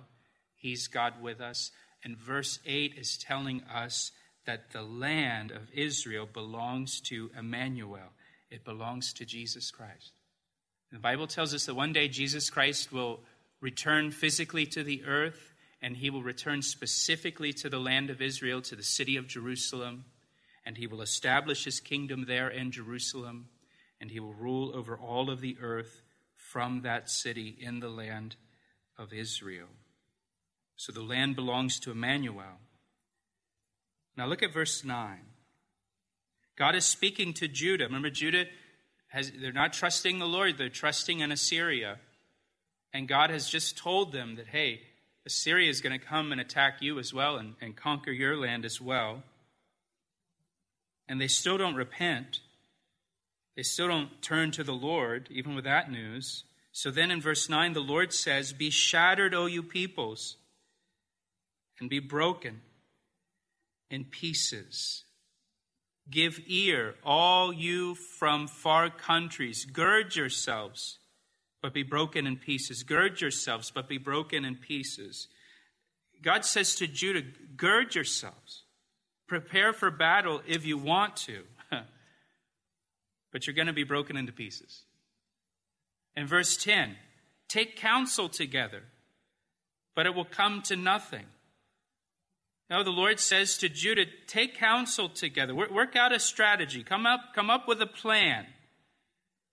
He's 0.55 0.87
God 0.87 1.21
with 1.21 1.41
us. 1.41 1.71
And 2.01 2.17
verse 2.17 2.59
8 2.65 2.93
is 2.97 3.17
telling 3.17 3.61
us 3.63 4.13
that 4.45 4.71
the 4.71 4.83
land 4.83 5.51
of 5.51 5.69
Israel 5.73 6.29
belongs 6.31 7.01
to 7.09 7.29
Emmanuel, 7.37 8.13
it 8.49 8.63
belongs 8.63 9.11
to 9.15 9.25
Jesus 9.25 9.69
Christ. 9.69 10.13
The 10.93 10.99
Bible 10.99 11.27
tells 11.27 11.53
us 11.53 11.65
that 11.65 11.75
one 11.75 11.91
day 11.91 12.07
Jesus 12.07 12.49
Christ 12.49 12.93
will 12.93 13.19
return 13.59 14.11
physically 14.11 14.65
to 14.67 14.81
the 14.81 15.03
earth, 15.03 15.53
and 15.81 15.97
he 15.97 16.09
will 16.09 16.23
return 16.23 16.61
specifically 16.61 17.51
to 17.51 17.67
the 17.67 17.79
land 17.79 18.09
of 18.09 18.21
Israel, 18.21 18.61
to 18.61 18.77
the 18.77 18.81
city 18.81 19.17
of 19.17 19.27
Jerusalem, 19.27 20.05
and 20.69 20.77
he 20.77 20.85
will 20.85 21.01
establish 21.01 21.63
his 21.63 21.79
kingdom 21.79 22.25
there 22.27 22.47
in 22.47 22.69
Jerusalem, 22.69 23.47
and 23.99 24.11
he 24.11 24.19
will 24.19 24.35
rule 24.35 24.71
over 24.75 24.95
all 24.95 25.31
of 25.31 25.41
the 25.41 25.57
earth 25.59 26.03
from 26.35 26.83
that 26.83 27.09
city 27.09 27.57
in 27.59 27.79
the 27.79 27.89
land 27.89 28.35
of 28.95 29.11
Israel. 29.11 29.69
So 30.75 30.91
the 30.91 31.01
land 31.01 31.35
belongs 31.35 31.79
to 31.79 31.91
Emmanuel. 31.91 32.59
Now 34.15 34.27
look 34.27 34.43
at 34.43 34.53
verse 34.53 34.85
9. 34.85 35.17
God 36.55 36.75
is 36.75 36.85
speaking 36.85 37.33
to 37.33 37.47
Judah. 37.47 37.85
Remember, 37.85 38.11
Judah 38.11 38.45
has, 39.07 39.31
they're 39.41 39.51
not 39.51 39.73
trusting 39.73 40.19
the 40.19 40.27
Lord, 40.27 40.59
they're 40.59 40.69
trusting 40.69 41.21
in 41.21 41.31
Assyria. 41.31 41.97
And 42.93 43.07
God 43.07 43.31
has 43.31 43.49
just 43.49 43.75
told 43.75 44.11
them 44.11 44.35
that, 44.35 44.49
hey, 44.49 44.81
Assyria 45.25 45.71
is 45.71 45.81
going 45.81 45.99
to 45.99 46.05
come 46.05 46.31
and 46.31 46.39
attack 46.39 46.79
you 46.79 46.99
as 46.99 47.11
well 47.11 47.37
and, 47.37 47.55
and 47.59 47.75
conquer 47.75 48.11
your 48.11 48.37
land 48.37 48.65
as 48.65 48.79
well. 48.79 49.23
And 51.09 51.19
they 51.19 51.27
still 51.27 51.57
don't 51.57 51.75
repent. 51.75 52.39
They 53.57 53.63
still 53.63 53.89
don't 53.89 54.21
turn 54.21 54.51
to 54.51 54.63
the 54.63 54.71
Lord, 54.71 55.27
even 55.29 55.55
with 55.55 55.65
that 55.65 55.91
news. 55.91 56.45
So 56.71 56.91
then 56.91 57.11
in 57.11 57.19
verse 57.19 57.49
9, 57.49 57.73
the 57.73 57.81
Lord 57.81 58.13
says, 58.13 58.53
Be 58.53 58.69
shattered, 58.69 59.33
O 59.33 59.47
you 59.47 59.63
peoples, 59.63 60.37
and 61.79 61.89
be 61.89 61.99
broken 61.99 62.61
in 63.89 64.05
pieces. 64.05 65.03
Give 66.09 66.39
ear, 66.47 66.95
all 67.03 67.51
you 67.51 67.95
from 67.95 68.47
far 68.47 68.89
countries. 68.89 69.65
Gird 69.65 70.15
yourselves, 70.15 70.99
but 71.61 71.73
be 71.73 71.83
broken 71.83 72.25
in 72.25 72.37
pieces. 72.37 72.83
Gird 72.83 73.19
yourselves, 73.19 73.71
but 73.71 73.89
be 73.89 73.97
broken 73.97 74.45
in 74.45 74.55
pieces. 74.55 75.27
God 76.21 76.45
says 76.45 76.75
to 76.75 76.87
Judah, 76.87 77.23
Gird 77.55 77.95
yourselves. 77.95 78.63
Prepare 79.29 79.73
for 79.73 79.91
battle 79.91 80.41
if 80.47 80.65
you 80.65 80.77
want 80.77 81.15
to, 81.15 81.43
but 83.31 83.45
you're 83.45 83.55
going 83.55 83.67
to 83.67 83.73
be 83.73 83.83
broken 83.83 84.17
into 84.17 84.31
pieces. 84.31 84.85
In 86.15 86.25
verse 86.25 86.57
10, 86.57 86.95
take 87.47 87.75
counsel 87.75 88.27
together, 88.27 88.81
but 89.95 90.07
it 90.07 90.15
will 90.15 90.25
come 90.25 90.63
to 90.63 90.75
nothing. 90.75 91.25
No, 92.71 92.83
the 92.83 92.89
Lord 92.89 93.19
says 93.19 93.55
to 93.59 93.69
Judah, 93.69 94.05
take 94.25 94.57
counsel 94.57 95.09
together, 95.09 95.53
work 95.53 95.95
out 95.95 96.11
a 96.11 96.19
strategy, 96.19 96.83
come 96.83 97.05
up, 97.05 97.19
come 97.35 97.51
up 97.51 97.67
with 97.67 97.79
a 97.83 97.87
plan. 97.87 98.47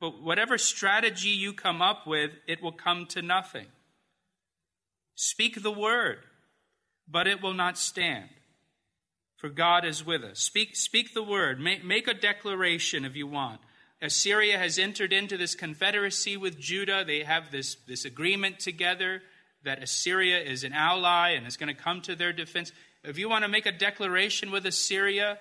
But 0.01 0.23
whatever 0.23 0.57
strategy 0.57 1.29
you 1.29 1.53
come 1.53 1.83
up 1.83 2.07
with, 2.07 2.31
it 2.47 2.63
will 2.63 2.73
come 2.73 3.05
to 3.09 3.21
nothing. 3.21 3.67
Speak 5.15 5.63
the 5.63 5.71
word, 5.71 6.21
but 7.07 7.27
it 7.27 7.43
will 7.43 7.55
not 7.55 7.77
stand. 7.77 8.29
For 9.47 9.53
God 9.53 9.85
is 9.85 10.05
with 10.05 10.25
us. 10.25 10.41
Speak, 10.41 10.75
speak 10.75 11.15
the 11.15 11.23
word. 11.23 11.61
Make, 11.61 11.85
make 11.85 12.09
a 12.09 12.15
declaration 12.15 13.05
if 13.05 13.15
you 13.15 13.29
want. 13.29 13.61
Assyria 14.03 14.59
has 14.59 14.77
entered 14.77 15.13
into 15.13 15.37
this 15.37 15.55
confederacy 15.55 16.37
with 16.37 16.59
Judah. 16.59 17.05
They 17.07 17.23
have 17.23 17.53
this, 17.53 17.77
this 17.87 18.05
agreement 18.05 18.59
together 18.59 19.23
that 19.63 19.85
Assyria 19.85 20.41
is 20.41 20.65
an 20.65 20.73
ally 20.73 21.35
and 21.37 21.47
is 21.47 21.57
going 21.57 21.73
to 21.73 21.81
come 21.81 22.01
to 22.01 22.17
their 22.17 22.33
defense. 22.33 22.73
If 23.05 23.19
you 23.19 23.29
want 23.29 23.45
to 23.45 23.49
make 23.49 23.67
a 23.67 23.71
declaration 23.71 24.51
with 24.51 24.67
Assyria 24.67 25.39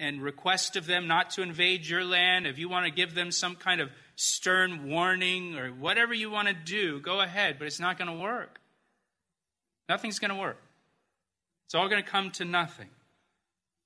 and 0.00 0.20
request 0.20 0.74
of 0.74 0.86
them 0.86 1.06
not 1.06 1.30
to 1.30 1.42
invade 1.42 1.86
your 1.86 2.04
land, 2.04 2.48
if 2.48 2.58
you 2.58 2.68
want 2.68 2.86
to 2.86 2.90
give 2.90 3.14
them 3.14 3.30
some 3.30 3.54
kind 3.54 3.80
of 3.80 3.88
stern 4.16 4.90
warning 4.90 5.56
or 5.56 5.68
whatever 5.68 6.12
you 6.12 6.28
want 6.28 6.48
to 6.48 6.54
do, 6.54 6.98
go 6.98 7.20
ahead, 7.20 7.60
but 7.60 7.68
it's 7.68 7.78
not 7.78 7.98
going 7.98 8.10
to 8.10 8.20
work. 8.20 8.58
Nothing's 9.88 10.18
going 10.18 10.32
to 10.32 10.40
work. 10.40 10.60
It's 11.66 11.76
all 11.76 11.88
going 11.88 12.02
to 12.02 12.10
come 12.10 12.32
to 12.32 12.44
nothing. 12.44 12.88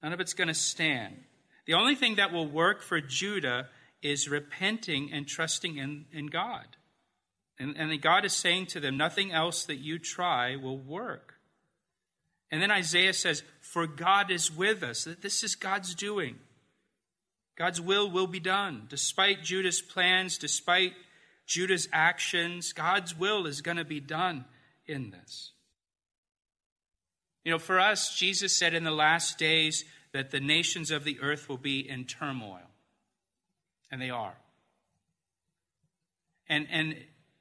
None 0.02 0.12
of 0.12 0.20
it's 0.20 0.34
going 0.34 0.48
to 0.48 0.54
stand. 0.54 1.16
The 1.66 1.74
only 1.74 1.94
thing 1.94 2.16
that 2.16 2.32
will 2.32 2.48
work 2.48 2.82
for 2.82 3.00
Judah 3.00 3.68
is 4.02 4.28
repenting 4.28 5.12
and 5.12 5.26
trusting 5.26 5.76
in, 5.76 6.06
in 6.12 6.26
God. 6.26 6.64
And, 7.58 7.76
and 7.76 8.00
God 8.00 8.24
is 8.24 8.32
saying 8.32 8.66
to 8.66 8.80
them, 8.80 8.96
nothing 8.96 9.32
else 9.32 9.64
that 9.64 9.78
you 9.78 9.98
try 9.98 10.56
will 10.56 10.78
work. 10.78 11.34
And 12.50 12.62
then 12.62 12.70
Isaiah 12.70 13.12
says, 13.12 13.42
For 13.60 13.86
God 13.86 14.30
is 14.30 14.50
with 14.50 14.82
us. 14.82 15.04
That 15.04 15.22
this 15.22 15.42
is 15.42 15.54
God's 15.54 15.94
doing. 15.94 16.36
God's 17.56 17.80
will 17.80 18.10
will 18.10 18.26
be 18.26 18.40
done. 18.40 18.86
Despite 18.88 19.42
Judah's 19.42 19.82
plans, 19.82 20.38
despite 20.38 20.92
Judah's 21.46 21.88
actions, 21.92 22.72
God's 22.72 23.18
will 23.18 23.46
is 23.46 23.60
going 23.60 23.76
to 23.78 23.84
be 23.84 24.00
done 24.00 24.44
in 24.86 25.10
this. 25.10 25.52
You 27.44 27.52
know, 27.52 27.58
for 27.58 27.80
us, 27.80 28.14
Jesus 28.14 28.56
said 28.56 28.74
in 28.74 28.84
the 28.84 28.90
last 28.90 29.38
days 29.38 29.84
that 30.12 30.30
the 30.30 30.40
nations 30.40 30.90
of 30.90 31.04
the 31.04 31.18
earth 31.20 31.48
will 31.48 31.58
be 31.58 31.88
in 31.88 32.04
turmoil. 32.04 32.60
And 33.90 34.00
they 34.00 34.10
are. 34.10 34.34
And, 36.48 36.66
and 36.70 36.96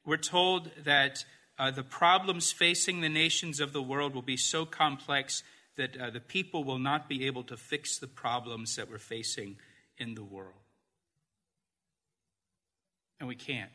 we're 0.06 0.18
told 0.18 0.70
that 0.84 1.26
uh, 1.60 1.72
the 1.72 1.84
problems 1.84 2.52
facing 2.52 3.02
the 3.02 3.10
nations 3.10 3.60
of 3.60 3.74
the 3.74 3.82
world 3.82 4.14
will 4.14 4.22
be 4.22 4.38
so 4.38 4.66
complex 4.66 5.44
that 5.76 5.98
uh, 5.98 6.10
the 6.10 6.20
people 6.20 6.64
will 6.64 6.80
not 6.80 7.08
be 7.08 7.26
able 7.26 7.44
to 7.44 7.58
fix 7.58 7.98
the 7.98 8.08
problems 8.08 8.76
that 8.76 8.90
we're 8.90 8.98
facing 8.98 9.58
in 9.98 10.16
the 10.16 10.24
world. 10.24 10.54
And 13.20 13.28
we 13.28 13.36
can't. 13.36 13.72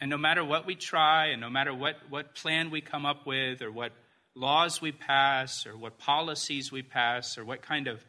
And 0.00 0.10
no 0.10 0.18
matter 0.18 0.44
what 0.44 0.66
we 0.66 0.74
try, 0.74 1.26
and 1.26 1.40
no 1.40 1.50
matter 1.50 1.74
what, 1.74 1.96
what 2.08 2.34
plan 2.34 2.70
we 2.70 2.80
come 2.80 3.04
up 3.04 3.26
with, 3.26 3.62
or 3.62 3.72
what 3.72 3.92
laws 4.34 4.80
we 4.80 4.92
pass, 4.92 5.66
or 5.66 5.76
what 5.76 5.98
policies 5.98 6.70
we 6.70 6.82
pass, 6.82 7.36
or 7.36 7.44
what 7.44 7.62
kind 7.62 7.88
of 7.88 8.04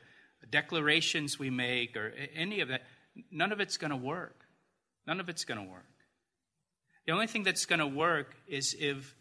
declarations 0.51 1.37
we 1.39 1.49
make, 1.49 1.97
or 1.97 2.13
any 2.35 2.61
of 2.61 2.69
that, 2.69 2.83
none 3.31 3.51
of 3.51 3.59
it's 3.59 3.77
going 3.77 3.91
to 3.91 3.97
work. 3.97 4.45
None 5.07 5.19
of 5.19 5.29
it's 5.29 5.45
going 5.45 5.59
to 5.59 5.71
work. 5.71 5.85
The 7.07 7.13
only 7.13 7.27
thing 7.27 7.43
that's 7.43 7.65
going 7.65 7.79
to 7.79 7.87
work 7.87 8.35
is 8.47 8.75
if 8.77 9.15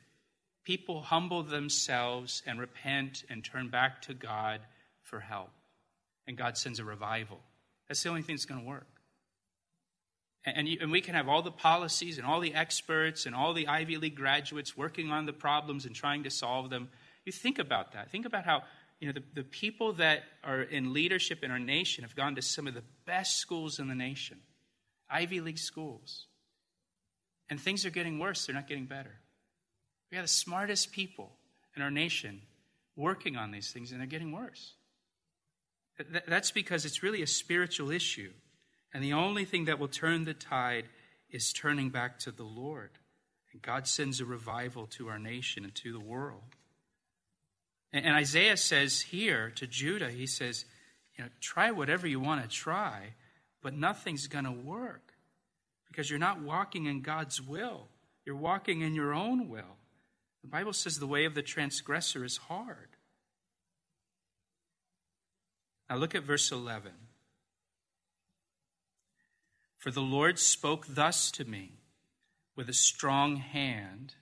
people 0.64 1.00
humble 1.00 1.42
themselves 1.42 2.42
and 2.46 2.60
repent 2.60 3.24
and 3.30 3.42
turn 3.42 3.70
back 3.70 4.02
to 4.02 4.12
God 4.12 4.60
for 5.00 5.20
help. 5.20 5.48
And 6.26 6.36
God 6.36 6.58
sends 6.58 6.78
a 6.78 6.84
revival. 6.84 7.40
That's 7.88 8.02
the 8.02 8.10
only 8.10 8.20
thing 8.20 8.36
that's 8.36 8.44
going 8.44 8.60
to 8.60 8.66
work. 8.66 8.86
And, 10.44 10.68
and, 10.80 10.90
we 10.90 11.00
can 11.00 11.14
have 11.14 11.28
all 11.28 11.42
the 11.42 11.50
policies 11.50 12.16
and 12.16 12.26
all 12.26 12.40
the 12.40 12.54
experts 12.54 13.26
and 13.26 13.34
all 13.34 13.52
the 13.52 13.66
Ivy 13.66 13.96
League 13.96 14.14
graduates 14.14 14.76
working 14.76 15.10
on 15.10 15.26
the 15.26 15.32
problems 15.32 15.84
and 15.84 15.94
trying 15.94 16.22
to 16.22 16.30
solve 16.30 16.70
them. 16.70 16.88
You 17.24 17.32
think 17.32 17.58
about 17.58 17.92
that. 17.92 18.10
Think 18.10 18.24
about 18.24 18.44
how 18.44 18.62
you 19.00 19.08
know, 19.08 19.12
the, 19.12 19.22
the 19.34 19.44
people 19.44 19.92
that 19.94 20.22
are 20.42 20.62
in 20.62 20.92
leadership 20.92 21.44
in 21.44 21.50
our 21.50 21.58
nation 21.58 22.04
have 22.04 22.16
gone 22.16 22.34
to 22.36 22.42
some 22.42 22.66
of 22.66 22.74
the 22.74 22.82
best 23.06 23.38
schools 23.38 23.78
in 23.78 23.88
the 23.88 23.94
nation, 23.94 24.38
Ivy 25.10 25.40
League 25.40 25.58
schools. 25.58 26.26
And 27.50 27.60
things 27.60 27.86
are 27.86 27.90
getting 27.90 28.18
worse, 28.18 28.46
they're 28.46 28.54
not 28.54 28.68
getting 28.68 28.86
better. 28.86 29.20
We 30.10 30.16
have 30.16 30.24
the 30.24 30.28
smartest 30.32 30.92
people 30.92 31.32
in 31.76 31.82
our 31.82 31.90
nation 31.90 32.42
working 32.96 33.36
on 33.36 33.50
these 33.50 33.72
things, 33.72 33.92
and 33.92 34.00
they're 34.00 34.06
getting 34.06 34.32
worse. 34.32 34.74
That's 36.26 36.50
because 36.50 36.84
it's 36.84 37.02
really 37.02 37.22
a 37.22 37.26
spiritual 37.26 37.90
issue. 37.90 38.30
And 38.92 39.02
the 39.02 39.12
only 39.12 39.44
thing 39.44 39.66
that 39.66 39.78
will 39.78 39.88
turn 39.88 40.24
the 40.24 40.34
tide 40.34 40.86
is 41.30 41.52
turning 41.52 41.90
back 41.90 42.18
to 42.20 42.30
the 42.30 42.44
Lord. 42.44 42.90
And 43.52 43.60
God 43.60 43.86
sends 43.86 44.20
a 44.20 44.24
revival 44.24 44.86
to 44.92 45.08
our 45.08 45.18
nation 45.18 45.64
and 45.64 45.74
to 45.76 45.92
the 45.92 46.00
world. 46.00 46.56
And 47.92 48.14
Isaiah 48.14 48.56
says 48.56 49.00
here 49.00 49.50
to 49.56 49.66
Judah, 49.66 50.10
he 50.10 50.26
says, 50.26 50.64
you 51.16 51.24
know, 51.24 51.30
try 51.40 51.70
whatever 51.70 52.06
you 52.06 52.20
want 52.20 52.42
to 52.42 52.48
try, 52.48 53.14
but 53.62 53.74
nothing's 53.74 54.26
going 54.26 54.44
to 54.44 54.52
work 54.52 55.14
because 55.88 56.10
you're 56.10 56.18
not 56.18 56.42
walking 56.42 56.84
in 56.84 57.00
God's 57.00 57.40
will. 57.40 57.88
You're 58.24 58.36
walking 58.36 58.82
in 58.82 58.94
your 58.94 59.14
own 59.14 59.48
will. 59.48 59.76
The 60.42 60.48
Bible 60.48 60.74
says 60.74 60.98
the 60.98 61.06
way 61.06 61.24
of 61.24 61.34
the 61.34 61.42
transgressor 61.42 62.24
is 62.24 62.36
hard. 62.36 62.88
Now 65.88 65.96
look 65.96 66.14
at 66.14 66.24
verse 66.24 66.52
11. 66.52 66.92
For 69.78 69.90
the 69.92 70.00
Lord 70.00 70.38
spoke 70.38 70.86
thus 70.88 71.30
to 71.32 71.44
me 71.44 71.78
with 72.56 72.68
a 72.68 72.74
strong 72.74 73.36
hand 73.36 74.14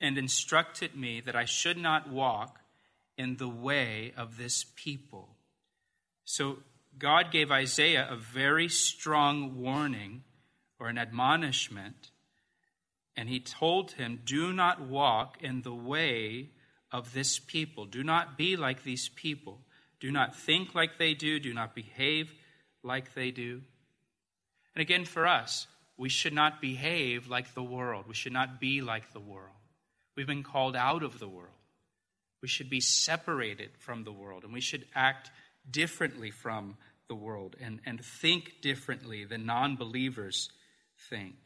and 0.00 0.16
instructed 0.16 0.94
me 0.94 1.20
that 1.20 1.34
I 1.34 1.44
should 1.44 1.76
not 1.76 2.08
walk 2.08 2.60
in 3.18 3.36
the 3.36 3.48
way 3.48 4.12
of 4.16 4.38
this 4.38 4.64
people. 4.76 5.36
So 6.24 6.58
God 6.98 7.32
gave 7.32 7.50
Isaiah 7.50 8.06
a 8.08 8.16
very 8.16 8.68
strong 8.68 9.60
warning 9.60 10.22
or 10.78 10.88
an 10.88 10.98
admonishment, 10.98 12.10
and 13.16 13.28
he 13.28 13.40
told 13.40 13.92
him, 13.92 14.20
Do 14.24 14.52
not 14.52 14.80
walk 14.80 15.38
in 15.40 15.62
the 15.62 15.74
way 15.74 16.50
of 16.92 17.12
this 17.12 17.40
people. 17.40 17.86
Do 17.86 18.04
not 18.04 18.38
be 18.38 18.56
like 18.56 18.84
these 18.84 19.08
people. 19.08 19.60
Do 19.98 20.12
not 20.12 20.36
think 20.36 20.74
like 20.74 20.98
they 20.98 21.14
do. 21.14 21.40
Do 21.40 21.52
not 21.52 21.74
behave 21.74 22.32
like 22.84 23.14
they 23.14 23.32
do. 23.32 23.62
And 24.74 24.82
again, 24.82 25.04
for 25.04 25.26
us, 25.26 25.66
we 25.96 26.08
should 26.08 26.32
not 26.32 26.60
behave 26.60 27.28
like 27.28 27.54
the 27.54 27.62
world. 27.62 28.06
We 28.08 28.14
should 28.14 28.32
not 28.32 28.60
be 28.60 28.80
like 28.80 29.12
the 29.12 29.20
world. 29.20 29.50
We've 30.16 30.26
been 30.26 30.42
called 30.42 30.76
out 30.76 31.02
of 31.02 31.18
the 31.18 31.28
world. 31.28 31.48
We 32.42 32.48
should 32.48 32.68
be 32.68 32.80
separated 32.80 33.70
from 33.78 34.04
the 34.04 34.12
world, 34.12 34.44
and 34.44 34.52
we 34.52 34.60
should 34.60 34.84
act 34.94 35.30
differently 35.70 36.30
from 36.30 36.76
the 37.08 37.14
world 37.14 37.56
and, 37.60 37.80
and 37.86 38.04
think 38.04 38.60
differently 38.60 39.24
than 39.24 39.46
non 39.46 39.76
believers 39.76 40.50
think. 41.08 41.36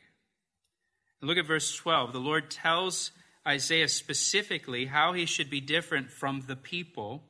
Look 1.20 1.38
at 1.38 1.46
verse 1.46 1.74
12. 1.76 2.12
The 2.12 2.20
Lord 2.20 2.50
tells 2.50 3.10
Isaiah 3.46 3.88
specifically 3.88 4.86
how 4.86 5.12
he 5.12 5.26
should 5.26 5.50
be 5.50 5.60
different 5.60 6.10
from 6.10 6.44
the 6.46 6.56
people. 6.56 7.22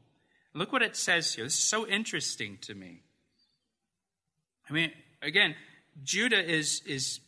Look 0.54 0.72
what 0.72 0.82
it 0.82 0.96
says 0.96 1.34
here. 1.34 1.44
This 1.44 1.54
is 1.54 1.60
so 1.60 1.86
interesting 1.86 2.58
to 2.62 2.74
me. 2.74 3.02
I 4.68 4.72
mean, 4.72 4.92
again, 5.22 5.54
Judah 6.02 6.44
is, 6.44 6.82
is 6.86 7.20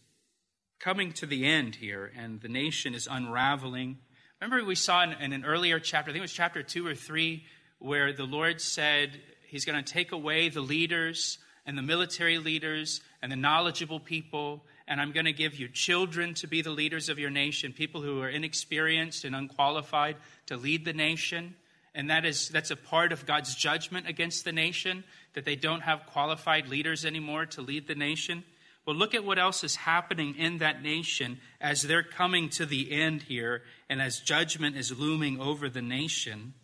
coming 0.79 1.13
to 1.13 1.27
the 1.27 1.45
end 1.45 1.77
here, 1.77 2.11
and 2.17 2.41
the 2.41 2.49
nation 2.49 2.95
is 2.95 3.09
unraveling. 3.11 3.99
Remember, 4.41 4.65
we 4.65 4.75
saw 4.75 5.03
in, 5.03 5.13
in 5.13 5.33
an 5.33 5.45
earlier 5.45 5.79
chapter, 5.81 6.11
I 6.11 6.13
think 6.13 6.21
it 6.21 6.23
was 6.23 6.33
chapter 6.33 6.63
two 6.63 6.87
or 6.87 6.95
three, 6.95 7.45
where 7.79 8.13
the 8.13 8.25
Lord 8.25 8.61
said 8.61 9.21
he's 9.49 9.65
going 9.65 9.83
to 9.83 9.93
take 9.93 10.13
away 10.13 10.49
the 10.49 10.61
leaders 10.61 11.39
and 11.67 11.77
the 11.77 11.83
military 11.83 12.39
leaders 12.39 13.01
and 13.23 13.31
the 13.31 13.37
knowledgeable 13.37 14.01
people, 14.01 14.65
and 14.89 15.01
I'm 15.01 15.13
going 15.13 15.27
to 15.27 15.33
give 15.33 15.57
you 15.57 15.69
children 15.69 16.35
to 16.35 16.47
be 16.47 16.63
the 16.63 16.71
leaders 16.71 17.09
of 17.09 17.19
your 17.19 17.31
nation, 17.31 17.73
people 17.73 18.03
who 18.03 18.23
are 18.23 18.29
inexperienced 18.29 19.25
and 19.25 19.37
unqualified 19.37 20.17
to 20.47 20.57
lead 20.57 20.85
the 20.85 20.93
nation. 20.93 21.55
And 21.95 22.09
that 22.11 22.25
is 22.25 22.49
that's 22.49 22.71
a 22.71 22.77
part 22.77 23.13
of 23.13 23.27
God's 23.27 23.55
judgment 23.55 24.09
against 24.09 24.45
the 24.45 24.53
nation 24.53 25.05
that 25.35 25.45
they 25.45 25.57
don't 25.57 25.83
have 25.83 26.07
qualified 26.07 26.69
leaders 26.69 27.05
anymore 27.05 27.47
to 27.47 27.63
lead 27.63 27.87
the 27.87 27.95
nation. 27.95 28.45
Well, 28.87 28.97
look 28.97 29.15
at 29.15 29.25
what 29.25 29.39
else 29.39 29.63
is 29.63 29.77
happening 29.77 30.35
in 30.37 30.59
that 30.59 30.83
nation 30.83 31.39
as 31.61 31.83
they're 31.83 32.03
coming 32.03 32.49
to 32.51 32.67
the 32.67 32.91
end 32.91 33.23
here 33.23 33.63
and 33.89 34.01
as 34.01 34.21
judgment 34.21 34.77
is 34.77 34.99
looming 34.99 35.41
over 35.41 35.69
the 35.69 35.83
nation. 35.83 36.55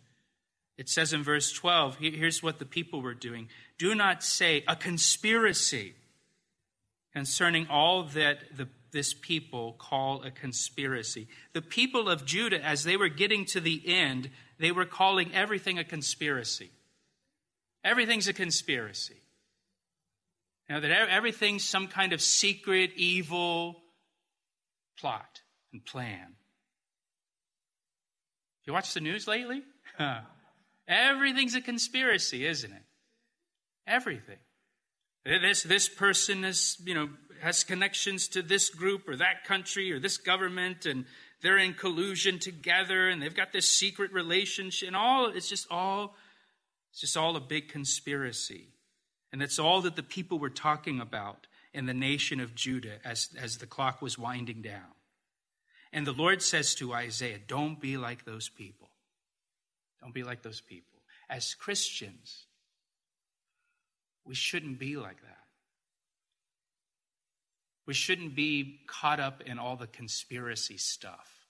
It 0.77 0.89
says 0.89 1.13
in 1.13 1.23
verse 1.23 1.51
12, 1.51 1.97
here's 1.99 2.43
what 2.43 2.59
the 2.59 2.65
people 2.65 3.01
were 3.01 3.13
doing. 3.13 3.49
Do 3.77 3.95
not 3.95 4.23
say 4.23 4.63
a 4.67 4.75
conspiracy 4.75 5.93
concerning 7.13 7.67
all 7.67 8.03
that 8.03 8.55
the, 8.55 8.67
this 8.91 9.13
people 9.13 9.73
call 9.73 10.23
a 10.23 10.31
conspiracy. 10.31 11.27
The 11.53 11.61
people 11.61 12.09
of 12.09 12.25
Judah, 12.25 12.63
as 12.63 12.83
they 12.83 12.97
were 12.97 13.09
getting 13.09 13.45
to 13.45 13.59
the 13.59 13.81
end, 13.85 14.29
they 14.59 14.71
were 14.71 14.85
calling 14.85 15.33
everything 15.33 15.79
a 15.79 15.83
conspiracy. 15.83 16.71
Everything's 17.83 18.27
a 18.27 18.33
conspiracy. 18.33 19.21
You 20.69 20.75
know, 20.75 20.81
that 20.81 21.09
everything's 21.09 21.63
some 21.63 21.87
kind 21.87 22.11
of 22.13 22.21
secret, 22.21 22.91
evil 22.95 23.81
plot 24.99 25.41
and 25.71 25.85
plan. 25.85 26.35
You 28.65 28.73
watch 28.73 28.93
the 28.93 28.99
news 28.99 29.27
lately? 29.27 29.63
Everything's 30.87 31.55
a 31.55 31.61
conspiracy, 31.61 32.45
isn't 32.45 32.71
it? 32.71 32.83
Everything. 33.85 34.39
This, 35.25 35.63
this 35.63 35.87
person 35.87 36.43
is, 36.43 36.77
you 36.85 36.93
know, 36.93 37.09
has 37.41 37.63
connections 37.63 38.27
to 38.29 38.41
this 38.41 38.69
group 38.69 39.07
or 39.07 39.15
that 39.17 39.45
country 39.45 39.91
or 39.91 39.99
this 39.99 40.17
government, 40.17 40.85
and 40.85 41.05
they're 41.41 41.57
in 41.57 41.73
collusion 41.73 42.39
together, 42.39 43.07
and 43.07 43.21
they've 43.21 43.35
got 43.35 43.53
this 43.53 43.69
secret 43.69 44.11
relationship, 44.11 44.87
and 44.87 44.95
all 44.95 45.27
it's 45.27 45.49
just 45.49 45.67
all 45.69 46.15
it's 46.91 47.01
just 47.01 47.17
all 47.17 47.35
a 47.35 47.41
big 47.41 47.69
conspiracy. 47.69 48.69
And 49.31 49.41
that's 49.41 49.59
all 49.59 49.81
that 49.81 49.95
the 49.95 50.03
people 50.03 50.39
were 50.39 50.49
talking 50.49 50.99
about 50.99 51.47
in 51.73 51.85
the 51.85 51.93
nation 51.93 52.39
of 52.39 52.55
Judah 52.55 52.97
as, 53.03 53.29
as 53.39 53.57
the 53.57 53.67
clock 53.67 54.01
was 54.01 54.17
winding 54.17 54.61
down. 54.61 54.95
And 55.91 56.05
the 56.05 56.13
Lord 56.13 56.41
says 56.41 56.75
to 56.75 56.93
Isaiah, 56.93 57.39
Don't 57.45 57.79
be 57.79 57.97
like 57.97 58.25
those 58.25 58.49
people. 58.49 58.89
Don't 60.01 60.13
be 60.13 60.23
like 60.23 60.43
those 60.43 60.61
people. 60.61 61.01
As 61.29 61.55
Christians, 61.55 62.45
we 64.25 64.35
shouldn't 64.35 64.79
be 64.79 64.95
like 64.97 65.21
that. 65.21 65.37
We 67.85 67.93
shouldn't 67.93 68.35
be 68.35 68.81
caught 68.87 69.19
up 69.19 69.41
in 69.45 69.59
all 69.59 69.77
the 69.77 69.87
conspiracy 69.87 70.77
stuff 70.77 71.47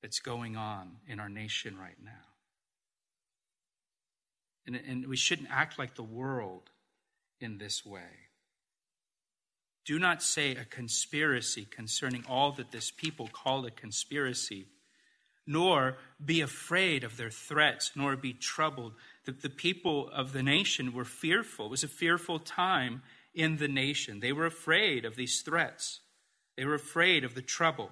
that's 0.00 0.20
going 0.20 0.56
on 0.56 0.96
in 1.08 1.18
our 1.18 1.28
nation 1.28 1.76
right 1.76 1.96
now. 2.02 2.31
And, 4.66 4.76
and 4.76 5.06
we 5.06 5.16
shouldn't 5.16 5.50
act 5.50 5.78
like 5.78 5.94
the 5.94 6.02
world 6.02 6.70
in 7.40 7.58
this 7.58 7.84
way. 7.84 8.28
Do 9.84 9.98
not 9.98 10.22
say 10.22 10.52
a 10.52 10.64
conspiracy 10.64 11.64
concerning 11.64 12.24
all 12.28 12.52
that 12.52 12.70
this 12.70 12.92
people 12.92 13.28
call 13.32 13.66
a 13.66 13.70
conspiracy, 13.70 14.66
nor 15.44 15.96
be 16.24 16.40
afraid 16.40 17.02
of 17.02 17.16
their 17.16 17.30
threats, 17.30 17.90
nor 17.96 18.16
be 18.16 18.32
troubled. 18.32 18.92
The, 19.24 19.32
the 19.32 19.50
people 19.50 20.08
of 20.10 20.32
the 20.32 20.42
nation 20.42 20.92
were 20.92 21.04
fearful. 21.04 21.66
It 21.66 21.70
was 21.70 21.84
a 21.84 21.88
fearful 21.88 22.38
time 22.38 23.02
in 23.34 23.56
the 23.56 23.66
nation. 23.66 24.20
They 24.20 24.32
were 24.32 24.46
afraid 24.46 25.04
of 25.04 25.16
these 25.16 25.40
threats. 25.40 26.00
They 26.56 26.64
were 26.64 26.74
afraid 26.74 27.24
of 27.24 27.34
the 27.34 27.42
trouble 27.42 27.90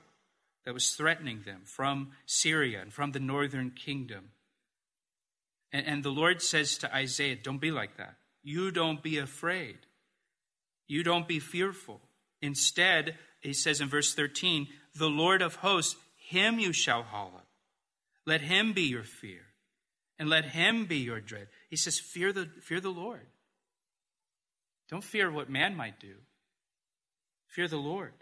that 0.64 0.74
was 0.74 0.94
threatening 0.94 1.42
them 1.44 1.62
from 1.64 2.12
Syria 2.26 2.82
and 2.82 2.92
from 2.92 3.12
the 3.12 3.20
northern 3.20 3.70
kingdom. 3.70 4.30
And, 5.72 5.86
and 5.86 6.02
the 6.02 6.10
Lord 6.10 6.42
says 6.42 6.78
to 6.78 6.94
Isaiah, 6.94 7.36
Don't 7.36 7.60
be 7.60 7.70
like 7.70 7.96
that. 7.96 8.16
You 8.42 8.70
don't 8.70 9.02
be 9.02 9.18
afraid. 9.18 9.78
You 10.86 11.02
don't 11.04 11.28
be 11.28 11.38
fearful. 11.38 12.00
Instead, 12.42 13.16
he 13.40 13.52
says 13.52 13.80
in 13.80 13.88
verse 13.88 14.14
13, 14.14 14.68
The 14.96 15.08
Lord 15.08 15.42
of 15.42 15.56
hosts, 15.56 15.96
him 16.16 16.58
you 16.58 16.72
shall 16.72 17.02
hallow. 17.02 17.42
Let 18.26 18.40
him 18.40 18.72
be 18.72 18.82
your 18.82 19.04
fear, 19.04 19.42
and 20.18 20.28
let 20.28 20.44
him 20.44 20.86
be 20.86 20.98
your 20.98 21.20
dread. 21.20 21.48
He 21.68 21.76
says, 21.76 21.98
Fear 21.98 22.32
the, 22.32 22.48
fear 22.60 22.80
the 22.80 22.90
Lord. 22.90 23.26
Don't 24.90 25.04
fear 25.04 25.30
what 25.30 25.48
man 25.48 25.76
might 25.76 26.00
do. 26.00 26.14
Fear 27.46 27.68
the 27.68 27.76
Lord. 27.76 28.12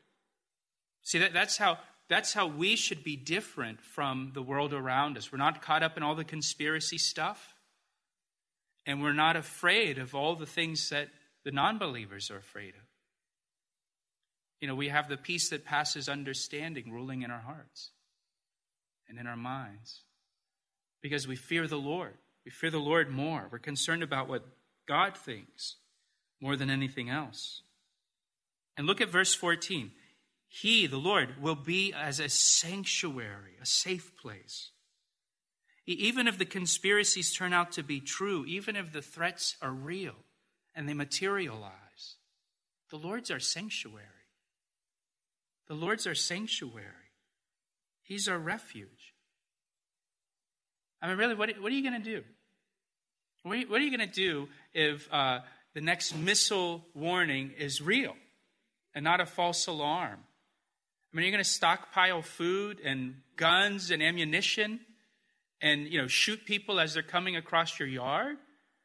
See, 1.03 1.19
that, 1.19 1.33
that's 1.33 1.57
how 1.57 1.79
that's 2.09 2.33
how 2.33 2.47
we 2.47 2.77
should 2.77 3.05
be 3.05 3.17
different 3.17 3.81
from 3.81 4.31
the 4.35 4.43
world 4.43 4.73
around 4.73 5.19
us. 5.19 5.31
We're 5.31 5.39
not 5.39 5.61
caught 5.63 5.83
up 5.83 5.97
in 5.97 6.03
all 6.03 6.15
the 6.15 6.25
conspiracy 6.25 6.99
stuff, 6.99 7.55
and 8.87 9.03
we're 9.03 9.13
not 9.13 9.37
afraid 9.37 9.99
of 9.99 10.15
all 10.15 10.35
the 10.35 10.47
things 10.47 10.89
that 10.89 11.09
the 11.45 11.51
non 11.51 11.79
believers 11.79 12.31
are 12.31 12.39
afraid 12.39 12.71
of. 12.71 12.89
You 14.61 14.69
know, 14.69 14.75
we 14.75 14.89
have 14.89 15.09
the 15.09 15.17
peace 15.17 15.51
that 15.51 15.65
passes 15.65 16.09
understanding 16.09 16.93
ruling 16.93 17.23
in 17.23 17.31
our 17.31 17.41
hearts 17.41 17.91
and 19.09 19.19
in 19.19 19.27
our 19.27 19.37
minds 19.37 20.03
because 21.03 21.29
we 21.29 21.37
fear 21.37 21.67
the 21.67 21.79
Lord. 21.79 22.15
We 22.45 22.51
fear 22.51 22.71
the 22.71 22.79
Lord 22.79 23.11
more. 23.11 23.49
We're 23.53 23.59
concerned 23.59 24.03
about 24.03 24.29
what 24.29 24.45
God 24.89 25.17
thinks 25.17 25.77
more 26.41 26.57
than 26.57 26.71
anything 26.71 27.11
else. 27.11 27.63
And 28.77 28.87
look 28.87 29.01
at 29.01 29.11
verse 29.11 29.35
14. 29.35 29.91
He, 30.49 30.87
the 30.87 30.97
Lord, 30.97 31.41
will 31.41 31.55
be 31.55 31.93
as 31.93 32.21
a 32.21 32.29
sanctuary, 32.29 33.57
a 33.61 33.67
safe 33.67 34.17
place. 34.17 34.71
Even 35.87 36.27
if 36.27 36.39
the 36.39 36.45
conspiracies 36.45 37.35
turn 37.35 37.53
out 37.53 37.73
to 37.73 37.83
be 37.83 38.01
true, 38.01 38.45
even 38.47 38.77
if 38.77 38.93
the 38.93 39.03
threats 39.03 39.57
are 39.63 39.71
real 39.71 40.17
and 40.75 40.89
they 40.89 40.95
materialize, 40.95 42.17
the 42.91 42.97
Lord's 42.97 43.31
our 43.31 43.41
sanctuary. 43.41 44.05
The 45.69 45.75
Lord's 45.75 46.07
our 46.07 46.15
sanctuary. 46.15 46.87
He's 48.03 48.27
our 48.29 48.39
refuge. 48.39 49.15
I 51.01 51.09
mean, 51.09 51.19
really, 51.19 51.35
what, 51.35 51.51
what 51.61 51.71
are 51.71 51.75
you 51.75 51.89
going 51.89 52.03
to 52.03 52.11
do? 52.11 52.25
What 53.43 53.53
are 53.53 53.57
you, 53.57 53.87
you 53.87 53.97
going 53.97 54.09
to 54.09 54.15
do 54.15 54.49
if 54.75 55.11
uh, 55.13 55.41
the 55.75 55.81
next 55.81 56.15
missile 56.17 56.85
warning 56.95 57.53
is 57.57 57.81
real 57.81 58.15
and 58.95 59.05
not 59.05 59.21
a 59.21 59.27
false 59.27 59.67
alarm? 59.67 60.19
I 61.13 61.17
mean, 61.17 61.25
you're 61.25 61.33
going 61.33 61.45
to 61.45 61.51
stockpile 61.51 62.23
food 62.23 62.81
and 62.85 63.17
guns 63.37 63.91
and 63.91 64.03
ammunition 64.03 64.81
and, 65.61 65.87
you 65.87 66.01
know, 66.01 66.07
shoot 66.07 66.45
people 66.45 66.79
as 66.79 66.95
they're 66.95 67.03
coming 67.03 67.37
across 67.37 67.79
your 67.79 67.89
yard? 67.89 68.37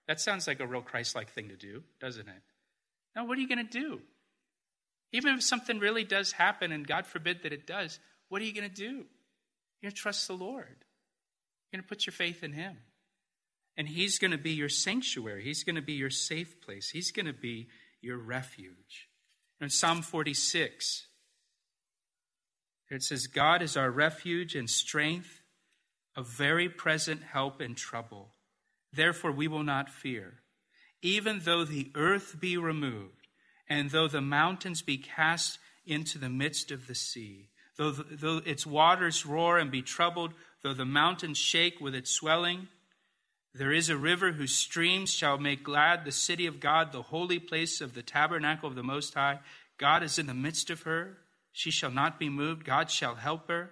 That 0.08 0.20
sounds 0.20 0.48
like 0.48 0.60
a 0.60 0.68
real 0.68 0.82
Christ 0.82 1.16
like 1.16 1.32
thing 1.32 1.50
to 1.50 1.56
do, 1.56 1.84
doesn't 2.00 2.28
it? 2.28 2.42
Now, 3.16 3.26
what 3.26 3.38
are 3.38 3.42
you 3.42 3.48
going 3.48 3.66
to 3.66 3.80
do? 3.80 4.02
Even 5.12 5.36
if 5.36 5.44
something 5.44 5.80
really 5.80 6.04
does 6.04 6.32
happen, 6.32 6.72
and 6.72 6.88
God 6.88 7.06
forbid 7.06 7.44
that 7.44 7.54
it 7.54 7.68
does, 7.68 8.00
what 8.30 8.42
are 8.42 8.46
you 8.46 8.54
going 8.54 8.70
to 8.70 8.76
do? 8.76 8.84
You're 8.84 9.84
going 9.84 9.92
to 9.92 10.02
trust 10.02 10.28
the 10.28 10.34
Lord. 10.34 10.66
You're 10.66 11.80
going 11.80 11.84
to 11.84 11.88
put 11.88 12.06
your 12.06 12.14
faith 12.14 12.44
in 12.44 12.54
Him. 12.54 12.78
And 13.78 13.88
He's 13.88 14.18
going 14.18 14.32
to 14.32 14.38
be 14.38 14.52
your 14.52 14.70
sanctuary. 14.70 15.44
He's 15.44 15.64
going 15.64 15.76
to 15.76 15.82
be 15.82 15.94
your 15.94 16.10
safe 16.10 16.62
place. 16.62 16.90
He's 16.90 17.12
going 17.12 17.28
to 17.28 17.34
be 17.34 17.68
your 18.02 18.18
refuge. 18.18 19.10
In 19.62 19.70
Psalm 19.70 20.02
46, 20.02 21.08
it 22.94 23.04
says, 23.04 23.28
God 23.28 23.62
is 23.62 23.76
our 23.76 23.92
refuge 23.92 24.56
and 24.56 24.70
strength, 24.70 25.42
a 26.16 26.24
very 26.24 26.70
present 26.70 27.24
help 27.24 27.62
in 27.62 27.76
trouble. 27.76 28.36
Therefore, 28.92 29.32
we 29.32 29.48
will 29.48 29.64
not 29.64 29.90
fear. 29.90 30.42
Even 31.02 31.42
though 31.44 31.66
the 31.66 31.92
earth 31.96 32.40
be 32.40 32.58
removed, 32.58 33.24
And 33.70 33.90
though 33.90 34.08
the 34.08 34.22
mountains 34.22 34.82
be 34.82 34.98
cast 34.98 35.60
into 35.86 36.18
the 36.18 36.30
midst 36.30 36.72
of 36.72 36.88
the 36.88 36.96
sea, 36.96 37.50
though, 37.78 37.92
the, 37.92 38.04
though 38.04 38.42
its 38.46 38.66
waters 38.66 39.26
roar 39.26 39.58
and 39.58 39.72
be 39.72 39.82
troubled, 39.82 40.34
though 40.62 40.74
the 40.74 40.86
mountains 40.86 41.38
shake 41.38 41.80
with 41.80 41.96
its 41.96 42.12
swelling, 42.12 42.68
there 43.54 43.72
is 43.72 43.90
a 43.90 43.98
river 43.98 44.32
whose 44.32 44.56
streams 44.56 45.12
shall 45.12 45.38
make 45.38 45.64
glad 45.64 46.06
the 46.06 46.12
city 46.12 46.46
of 46.46 46.60
God, 46.60 46.92
the 46.92 47.04
holy 47.04 47.40
place 47.40 47.82
of 47.82 47.94
the 47.94 48.02
tabernacle 48.02 48.68
of 48.68 48.76
the 48.76 48.84
Most 48.84 49.14
High. 49.14 49.40
God 49.78 50.04
is 50.04 50.18
in 50.18 50.28
the 50.28 50.34
midst 50.34 50.70
of 50.70 50.84
her. 50.84 51.18
She 51.54 51.72
shall 51.72 51.92
not 51.92 52.20
be 52.20 52.30
moved. 52.30 52.66
God 52.66 52.90
shall 52.92 53.16
help 53.16 53.48
her. 53.48 53.72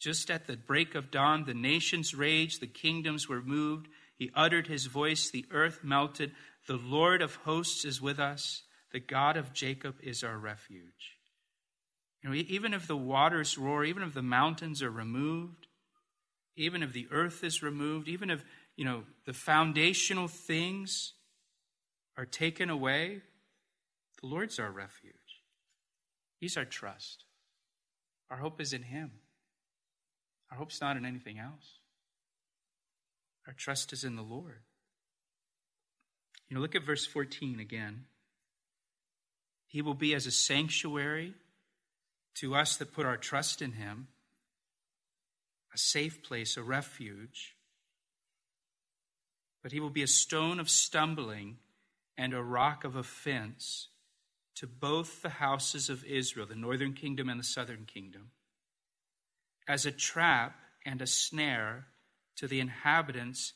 Just 0.00 0.30
at 0.30 0.46
the 0.46 0.56
break 0.56 0.94
of 0.94 1.10
dawn, 1.10 1.44
the 1.44 1.54
nations 1.54 2.14
raged, 2.14 2.60
the 2.60 2.66
kingdoms 2.66 3.28
were 3.28 3.42
moved. 3.42 3.88
He 4.18 4.30
uttered 4.34 4.66
his 4.66 4.86
voice, 4.86 5.30
the 5.30 5.46
earth 5.50 5.80
melted. 5.84 6.32
The 6.66 6.76
Lord 6.76 7.22
of 7.22 7.36
hosts 7.36 7.84
is 7.84 8.00
with 8.00 8.18
us. 8.18 8.62
The 8.92 9.00
God 9.00 9.36
of 9.36 9.52
Jacob 9.52 9.96
is 10.02 10.24
our 10.24 10.38
refuge. 10.38 11.16
You 12.22 12.30
know, 12.30 12.34
even 12.34 12.74
if 12.74 12.86
the 12.86 12.96
waters 12.96 13.56
roar, 13.56 13.84
even 13.84 14.02
if 14.02 14.14
the 14.14 14.22
mountains 14.22 14.82
are 14.82 14.90
removed, 14.90 15.66
even 16.56 16.82
if 16.82 16.92
the 16.92 17.06
earth 17.10 17.44
is 17.44 17.62
removed, 17.62 18.08
even 18.08 18.30
if, 18.30 18.44
you 18.74 18.84
know, 18.84 19.04
the 19.26 19.34
foundational 19.34 20.28
things 20.28 21.12
are 22.16 22.24
taken 22.24 22.70
away, 22.70 23.20
the 24.20 24.26
Lord's 24.26 24.58
our 24.58 24.70
refuge. 24.70 25.14
He's 26.38 26.56
our 26.56 26.64
trust. 26.64 27.24
Our 28.30 28.36
hope 28.36 28.60
is 28.60 28.72
in 28.72 28.82
Him. 28.82 29.12
Our 30.50 30.58
hope's 30.58 30.80
not 30.80 30.96
in 30.96 31.04
anything 31.04 31.38
else. 31.38 31.80
Our 33.46 33.52
trust 33.52 33.92
is 33.92 34.04
in 34.04 34.16
the 34.16 34.22
Lord. 34.22 34.62
You 36.48 36.56
know, 36.56 36.60
look 36.60 36.74
at 36.74 36.84
verse 36.84 37.06
14 37.06 37.60
again. 37.60 38.04
He 39.66 39.82
will 39.82 39.94
be 39.94 40.14
as 40.14 40.26
a 40.26 40.30
sanctuary 40.30 41.34
to 42.36 42.54
us 42.54 42.76
that 42.76 42.92
put 42.92 43.06
our 43.06 43.16
trust 43.16 43.62
in 43.62 43.72
Him, 43.72 44.08
a 45.74 45.78
safe 45.78 46.22
place, 46.22 46.56
a 46.56 46.62
refuge. 46.62 47.56
But 49.62 49.72
He 49.72 49.80
will 49.80 49.90
be 49.90 50.02
a 50.02 50.08
stone 50.08 50.60
of 50.60 50.70
stumbling 50.70 51.58
and 52.16 52.32
a 52.32 52.42
rock 52.42 52.84
of 52.84 52.96
offense 52.96 53.88
to 54.56 54.66
both 54.66 55.22
the 55.22 55.28
houses 55.28 55.88
of 55.88 56.04
Israel, 56.04 56.46
the 56.46 56.54
northern 56.54 56.92
kingdom 56.92 57.28
and 57.28 57.38
the 57.38 57.44
southern 57.44 57.84
kingdom, 57.84 58.30
as 59.68 59.86
a 59.86 59.90
trap 59.90 60.56
and 60.84 61.02
a 61.02 61.06
snare 61.06 61.86
to 62.36 62.46
the 62.46 62.60
inhabitants 62.60 63.52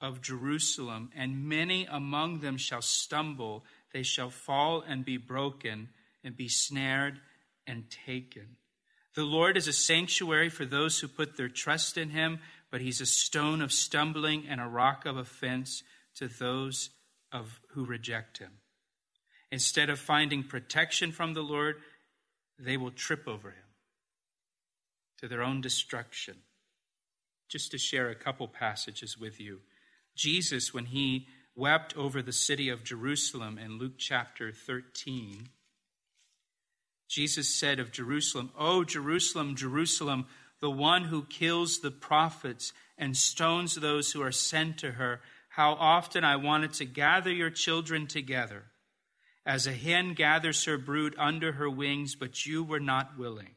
of 0.00 0.20
Jerusalem, 0.20 1.10
and 1.16 1.48
many 1.48 1.86
among 1.86 2.40
them 2.40 2.56
shall 2.56 2.82
stumble, 2.82 3.64
they 3.92 4.02
shall 4.02 4.30
fall 4.30 4.82
and 4.82 5.04
be 5.04 5.16
broken, 5.16 5.88
and 6.22 6.36
be 6.36 6.48
snared 6.48 7.20
and 7.66 7.90
taken. 7.90 8.56
The 9.14 9.24
Lord 9.24 9.56
is 9.56 9.66
a 9.66 9.72
sanctuary 9.72 10.50
for 10.50 10.66
those 10.66 11.00
who 11.00 11.08
put 11.08 11.36
their 11.36 11.48
trust 11.48 11.96
in 11.96 12.10
him, 12.10 12.40
but 12.70 12.82
he's 12.82 13.00
a 13.00 13.06
stone 13.06 13.62
of 13.62 13.72
stumbling 13.72 14.46
and 14.46 14.60
a 14.60 14.66
rock 14.66 15.06
of 15.06 15.16
offense 15.16 15.82
to 16.16 16.28
those 16.28 16.90
of 17.32 17.60
who 17.70 17.86
reject 17.86 18.38
him. 18.38 18.50
Instead 19.52 19.90
of 19.90 19.98
finding 19.98 20.42
protection 20.42 21.12
from 21.12 21.34
the 21.34 21.42
Lord, 21.42 21.76
they 22.58 22.76
will 22.76 22.90
trip 22.90 23.28
over 23.28 23.50
him 23.50 23.66
to 25.18 25.28
their 25.28 25.42
own 25.42 25.60
destruction. 25.60 26.36
Just 27.48 27.70
to 27.70 27.78
share 27.78 28.10
a 28.10 28.16
couple 28.16 28.48
passages 28.48 29.16
with 29.16 29.40
you. 29.40 29.60
Jesus, 30.16 30.74
when 30.74 30.86
he 30.86 31.28
wept 31.54 31.96
over 31.96 32.20
the 32.20 32.32
city 32.32 32.68
of 32.68 32.82
Jerusalem 32.82 33.56
in 33.56 33.78
Luke 33.78 33.98
chapter 33.98 34.50
13, 34.50 35.48
Jesus 37.08 37.48
said 37.48 37.78
of 37.78 37.92
Jerusalem, 37.92 38.50
O 38.58 38.82
Jerusalem, 38.82 39.54
Jerusalem, 39.54 40.26
the 40.60 40.70
one 40.70 41.04
who 41.04 41.24
kills 41.24 41.78
the 41.78 41.90
prophets 41.90 42.72
and 42.98 43.16
stones 43.16 43.74
those 43.74 44.12
who 44.12 44.22
are 44.22 44.32
sent 44.32 44.78
to 44.78 44.92
her, 44.92 45.20
how 45.50 45.72
often 45.74 46.24
I 46.24 46.36
wanted 46.36 46.72
to 46.74 46.84
gather 46.84 47.30
your 47.32 47.50
children 47.50 48.06
together, 48.06 48.64
as 49.46 49.68
a 49.68 49.72
hen 49.72 50.12
gathers 50.14 50.64
her 50.64 50.76
brood 50.76 51.14
under 51.16 51.52
her 51.52 51.70
wings, 51.70 52.16
but 52.16 52.44
you 52.44 52.64
were 52.64 52.80
not 52.80 53.16
willing. 53.16 53.54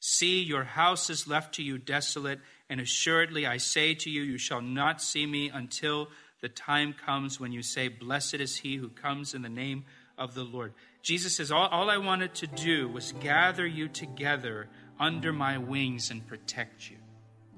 See, 0.00 0.42
your 0.42 0.64
house 0.64 1.10
is 1.10 1.28
left 1.28 1.56
to 1.56 1.62
you 1.62 1.76
desolate, 1.76 2.40
and 2.70 2.80
assuredly 2.80 3.46
I 3.46 3.58
say 3.58 3.94
to 3.96 4.08
you, 4.08 4.22
you 4.22 4.38
shall 4.38 4.62
not 4.62 5.02
see 5.02 5.26
me 5.26 5.50
until 5.50 6.08
the 6.40 6.48
time 6.48 6.94
comes 6.94 7.38
when 7.38 7.52
you 7.52 7.62
say, 7.62 7.88
Blessed 7.88 8.36
is 8.36 8.56
he 8.56 8.76
who 8.76 8.88
comes 8.88 9.34
in 9.34 9.42
the 9.42 9.50
name 9.50 9.84
of 10.16 10.34
the 10.34 10.42
Lord. 10.42 10.72
Jesus 11.02 11.36
says, 11.36 11.52
All, 11.52 11.68
all 11.68 11.90
I 11.90 11.98
wanted 11.98 12.34
to 12.36 12.46
do 12.46 12.88
was 12.88 13.12
gather 13.20 13.66
you 13.66 13.88
together 13.88 14.68
under 14.98 15.34
my 15.34 15.58
wings 15.58 16.10
and 16.10 16.26
protect 16.26 16.90
you. 16.90 16.96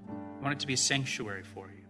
I 0.09 0.43
wanted 0.43 0.59
to 0.61 0.67
be 0.67 0.75
a 0.75 0.79
sanctuary 0.79 1.45
for 1.45 1.69
you, 1.69 1.85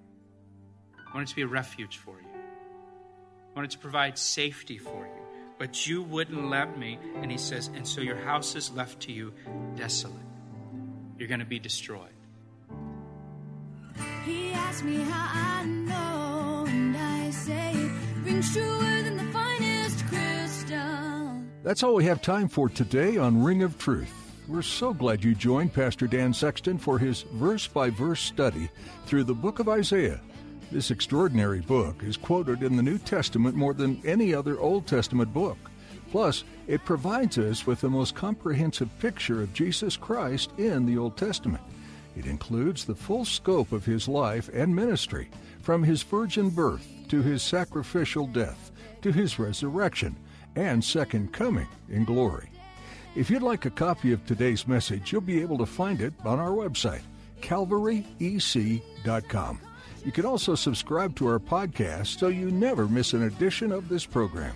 I 0.99 1.15
wanted 1.15 1.29
to 1.29 1.37
be 1.37 1.43
a 1.43 1.47
refuge 1.47 1.97
for 1.97 2.21
you, 2.21 2.29
I 2.29 3.57
wanted 3.57 3.71
to 3.71 3.79
provide 3.79 4.19
safety 4.19 4.77
for 4.77 5.07
you. 5.07 5.32
But 5.63 5.87
you 5.87 6.03
wouldn't 6.03 6.51
let 6.51 6.77
me. 6.77 6.99
And 7.15 7.31
he 7.31 7.39
says, 7.39 7.71
And 7.77 7.87
so 7.87 8.01
your 8.01 8.17
house 8.17 8.57
is 8.57 8.73
left 8.73 8.99
to 9.03 9.13
you 9.13 9.33
desolate. 9.77 10.17
You're 11.17 11.29
going 11.29 11.39
to 11.39 11.47
be 11.47 11.61
destroyed. 11.61 12.11
He 14.25 14.51
asked 14.51 14.83
me 14.83 14.97
how 14.97 15.61
I 15.61 15.65
know, 15.65 16.65
and 16.67 16.97
I 16.97 17.31
say 17.31 17.77
rings 18.25 18.53
truer 18.53 19.03
than 19.05 19.17
the 19.17 19.33
finest 19.33 20.05
crystal. 20.07 21.45
That's 21.63 21.85
all 21.85 21.95
we 21.95 22.07
have 22.07 22.21
time 22.21 22.49
for 22.49 22.69
today 22.69 23.17
on 23.17 23.45
Ring 23.45 23.63
of 23.63 23.79
Truth. 23.79 24.13
We're 24.49 24.63
so 24.63 24.93
glad 24.93 25.23
you 25.23 25.37
joined 25.37 25.73
Pastor 25.73 26.09
Dan 26.09 26.35
Sexton 26.35 26.77
for 26.77 26.99
his 26.99 27.23
verse 27.23 27.69
by 27.69 27.89
verse 27.89 28.21
study 28.21 28.69
through 29.07 29.23
the 29.23 29.35
book 29.35 29.61
of 29.61 29.69
Isaiah. 29.69 30.21
This 30.73 30.91
extraordinary 30.91 31.61
book 31.61 32.03
is 32.03 32.17
quoted 32.17 32.63
in 32.63 32.77
the 32.77 32.83
New 32.83 32.97
Testament 32.97 33.55
more 33.55 33.75
than 33.75 34.01
any 34.07 34.33
other 34.33 34.59
Old 34.59 34.87
Testament 34.87 35.35
book. 35.35 35.59
Plus, 36.11 36.45
it 36.67 36.83
provides 36.87 37.37
us 37.37 37.67
with 37.67 37.83
the 37.83 37.91
most 37.91 38.15
comprehensive 38.15 38.89
picture 38.99 39.43
of 39.43 39.53
Jesus 39.53 39.99
Christ 39.99 40.51
in 40.57 40.87
the 40.87 40.97
Old 40.97 41.19
Testament. 41.19 41.63
It 42.17 42.25
includes 42.25 42.87
the 42.87 42.95
full 42.95 43.27
scope 43.27 43.73
of 43.73 43.85
his 43.85 44.09
life 44.09 44.49
and 44.55 44.75
ministry, 44.75 45.29
from 45.61 45.83
his 45.83 46.03
virgin 46.03 46.49
birth 46.49 46.89
to 47.09 47.21
his 47.21 47.43
sacrificial 47.43 48.27
death 48.27 48.73
to 49.03 49.13
his 49.13 49.39
resurrection 49.39 50.17
and 50.57 50.83
second 50.83 51.35
coming 51.35 51.69
in 51.91 52.07
glory. 52.07 52.49
If 53.15 53.29
you'd 53.29 53.43
like 53.43 53.67
a 53.67 53.71
copy 53.71 54.13
of 54.13 54.25
today's 54.25 54.67
message, 54.67 55.13
you'll 55.13 55.21
be 55.21 55.43
able 55.43 55.59
to 55.59 55.67
find 55.67 56.01
it 56.01 56.15
on 56.25 56.39
our 56.39 56.53
website, 56.53 57.03
calvaryec.com. 57.43 59.61
You 60.05 60.13
can 60.13 60.27
also 60.27 60.55
subscribe 60.55 61.15
to 61.17 61.29
our 61.29 61.39
podcast 61.39 62.19
so 62.19 62.29
you 62.29 62.51
never 62.51 62.87
miss 62.87 63.13
an 63.13 63.23
edition 63.23 63.71
of 63.73 63.89
this 63.89 64.05
program. 64.05 64.55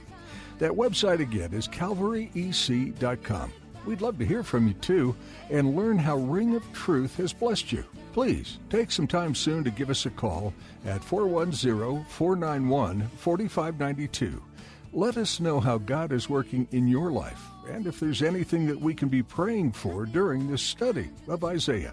That 0.58 0.72
website 0.72 1.20
again 1.20 1.52
is 1.52 1.68
calvaryec.com. 1.68 3.52
We'd 3.86 4.00
love 4.00 4.18
to 4.18 4.26
hear 4.26 4.42
from 4.42 4.66
you 4.66 4.74
too 4.74 5.14
and 5.48 5.76
learn 5.76 5.98
how 5.98 6.16
Ring 6.16 6.56
of 6.56 6.72
Truth 6.72 7.16
has 7.18 7.32
blessed 7.32 7.70
you. 7.72 7.84
Please 8.12 8.58
take 8.70 8.90
some 8.90 9.06
time 9.06 9.34
soon 9.34 9.62
to 9.62 9.70
give 9.70 9.90
us 9.90 10.06
a 10.06 10.10
call 10.10 10.52
at 10.84 11.04
410 11.04 12.04
491 12.06 13.08
4592. 13.16 14.42
Let 14.96 15.18
us 15.18 15.40
know 15.40 15.60
how 15.60 15.76
God 15.76 16.10
is 16.10 16.30
working 16.30 16.66
in 16.70 16.88
your 16.88 17.12
life 17.12 17.50
and 17.68 17.86
if 17.86 18.00
there's 18.00 18.22
anything 18.22 18.66
that 18.68 18.80
we 18.80 18.94
can 18.94 19.10
be 19.10 19.22
praying 19.22 19.72
for 19.72 20.06
during 20.06 20.50
this 20.50 20.62
study 20.62 21.10
of 21.28 21.44
Isaiah. 21.44 21.92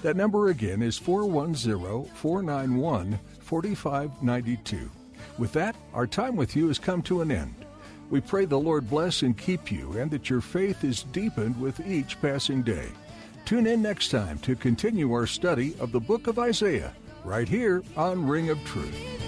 That 0.00 0.16
number 0.16 0.48
again 0.48 0.80
is 0.80 0.96
410 0.96 2.06
491 2.14 3.20
4592. 3.40 4.90
With 5.36 5.52
that, 5.52 5.76
our 5.92 6.06
time 6.06 6.36
with 6.36 6.56
you 6.56 6.68
has 6.68 6.78
come 6.78 7.02
to 7.02 7.20
an 7.20 7.30
end. 7.30 7.54
We 8.08 8.22
pray 8.22 8.46
the 8.46 8.58
Lord 8.58 8.88
bless 8.88 9.20
and 9.20 9.36
keep 9.36 9.70
you 9.70 9.98
and 9.98 10.10
that 10.10 10.30
your 10.30 10.40
faith 10.40 10.84
is 10.84 11.02
deepened 11.02 11.60
with 11.60 11.86
each 11.86 12.18
passing 12.22 12.62
day. 12.62 12.88
Tune 13.44 13.66
in 13.66 13.82
next 13.82 14.08
time 14.08 14.38
to 14.38 14.56
continue 14.56 15.12
our 15.12 15.26
study 15.26 15.76
of 15.80 15.92
the 15.92 16.00
book 16.00 16.28
of 16.28 16.38
Isaiah 16.38 16.94
right 17.26 17.46
here 17.46 17.82
on 17.94 18.26
Ring 18.26 18.48
of 18.48 18.64
Truth. 18.64 19.27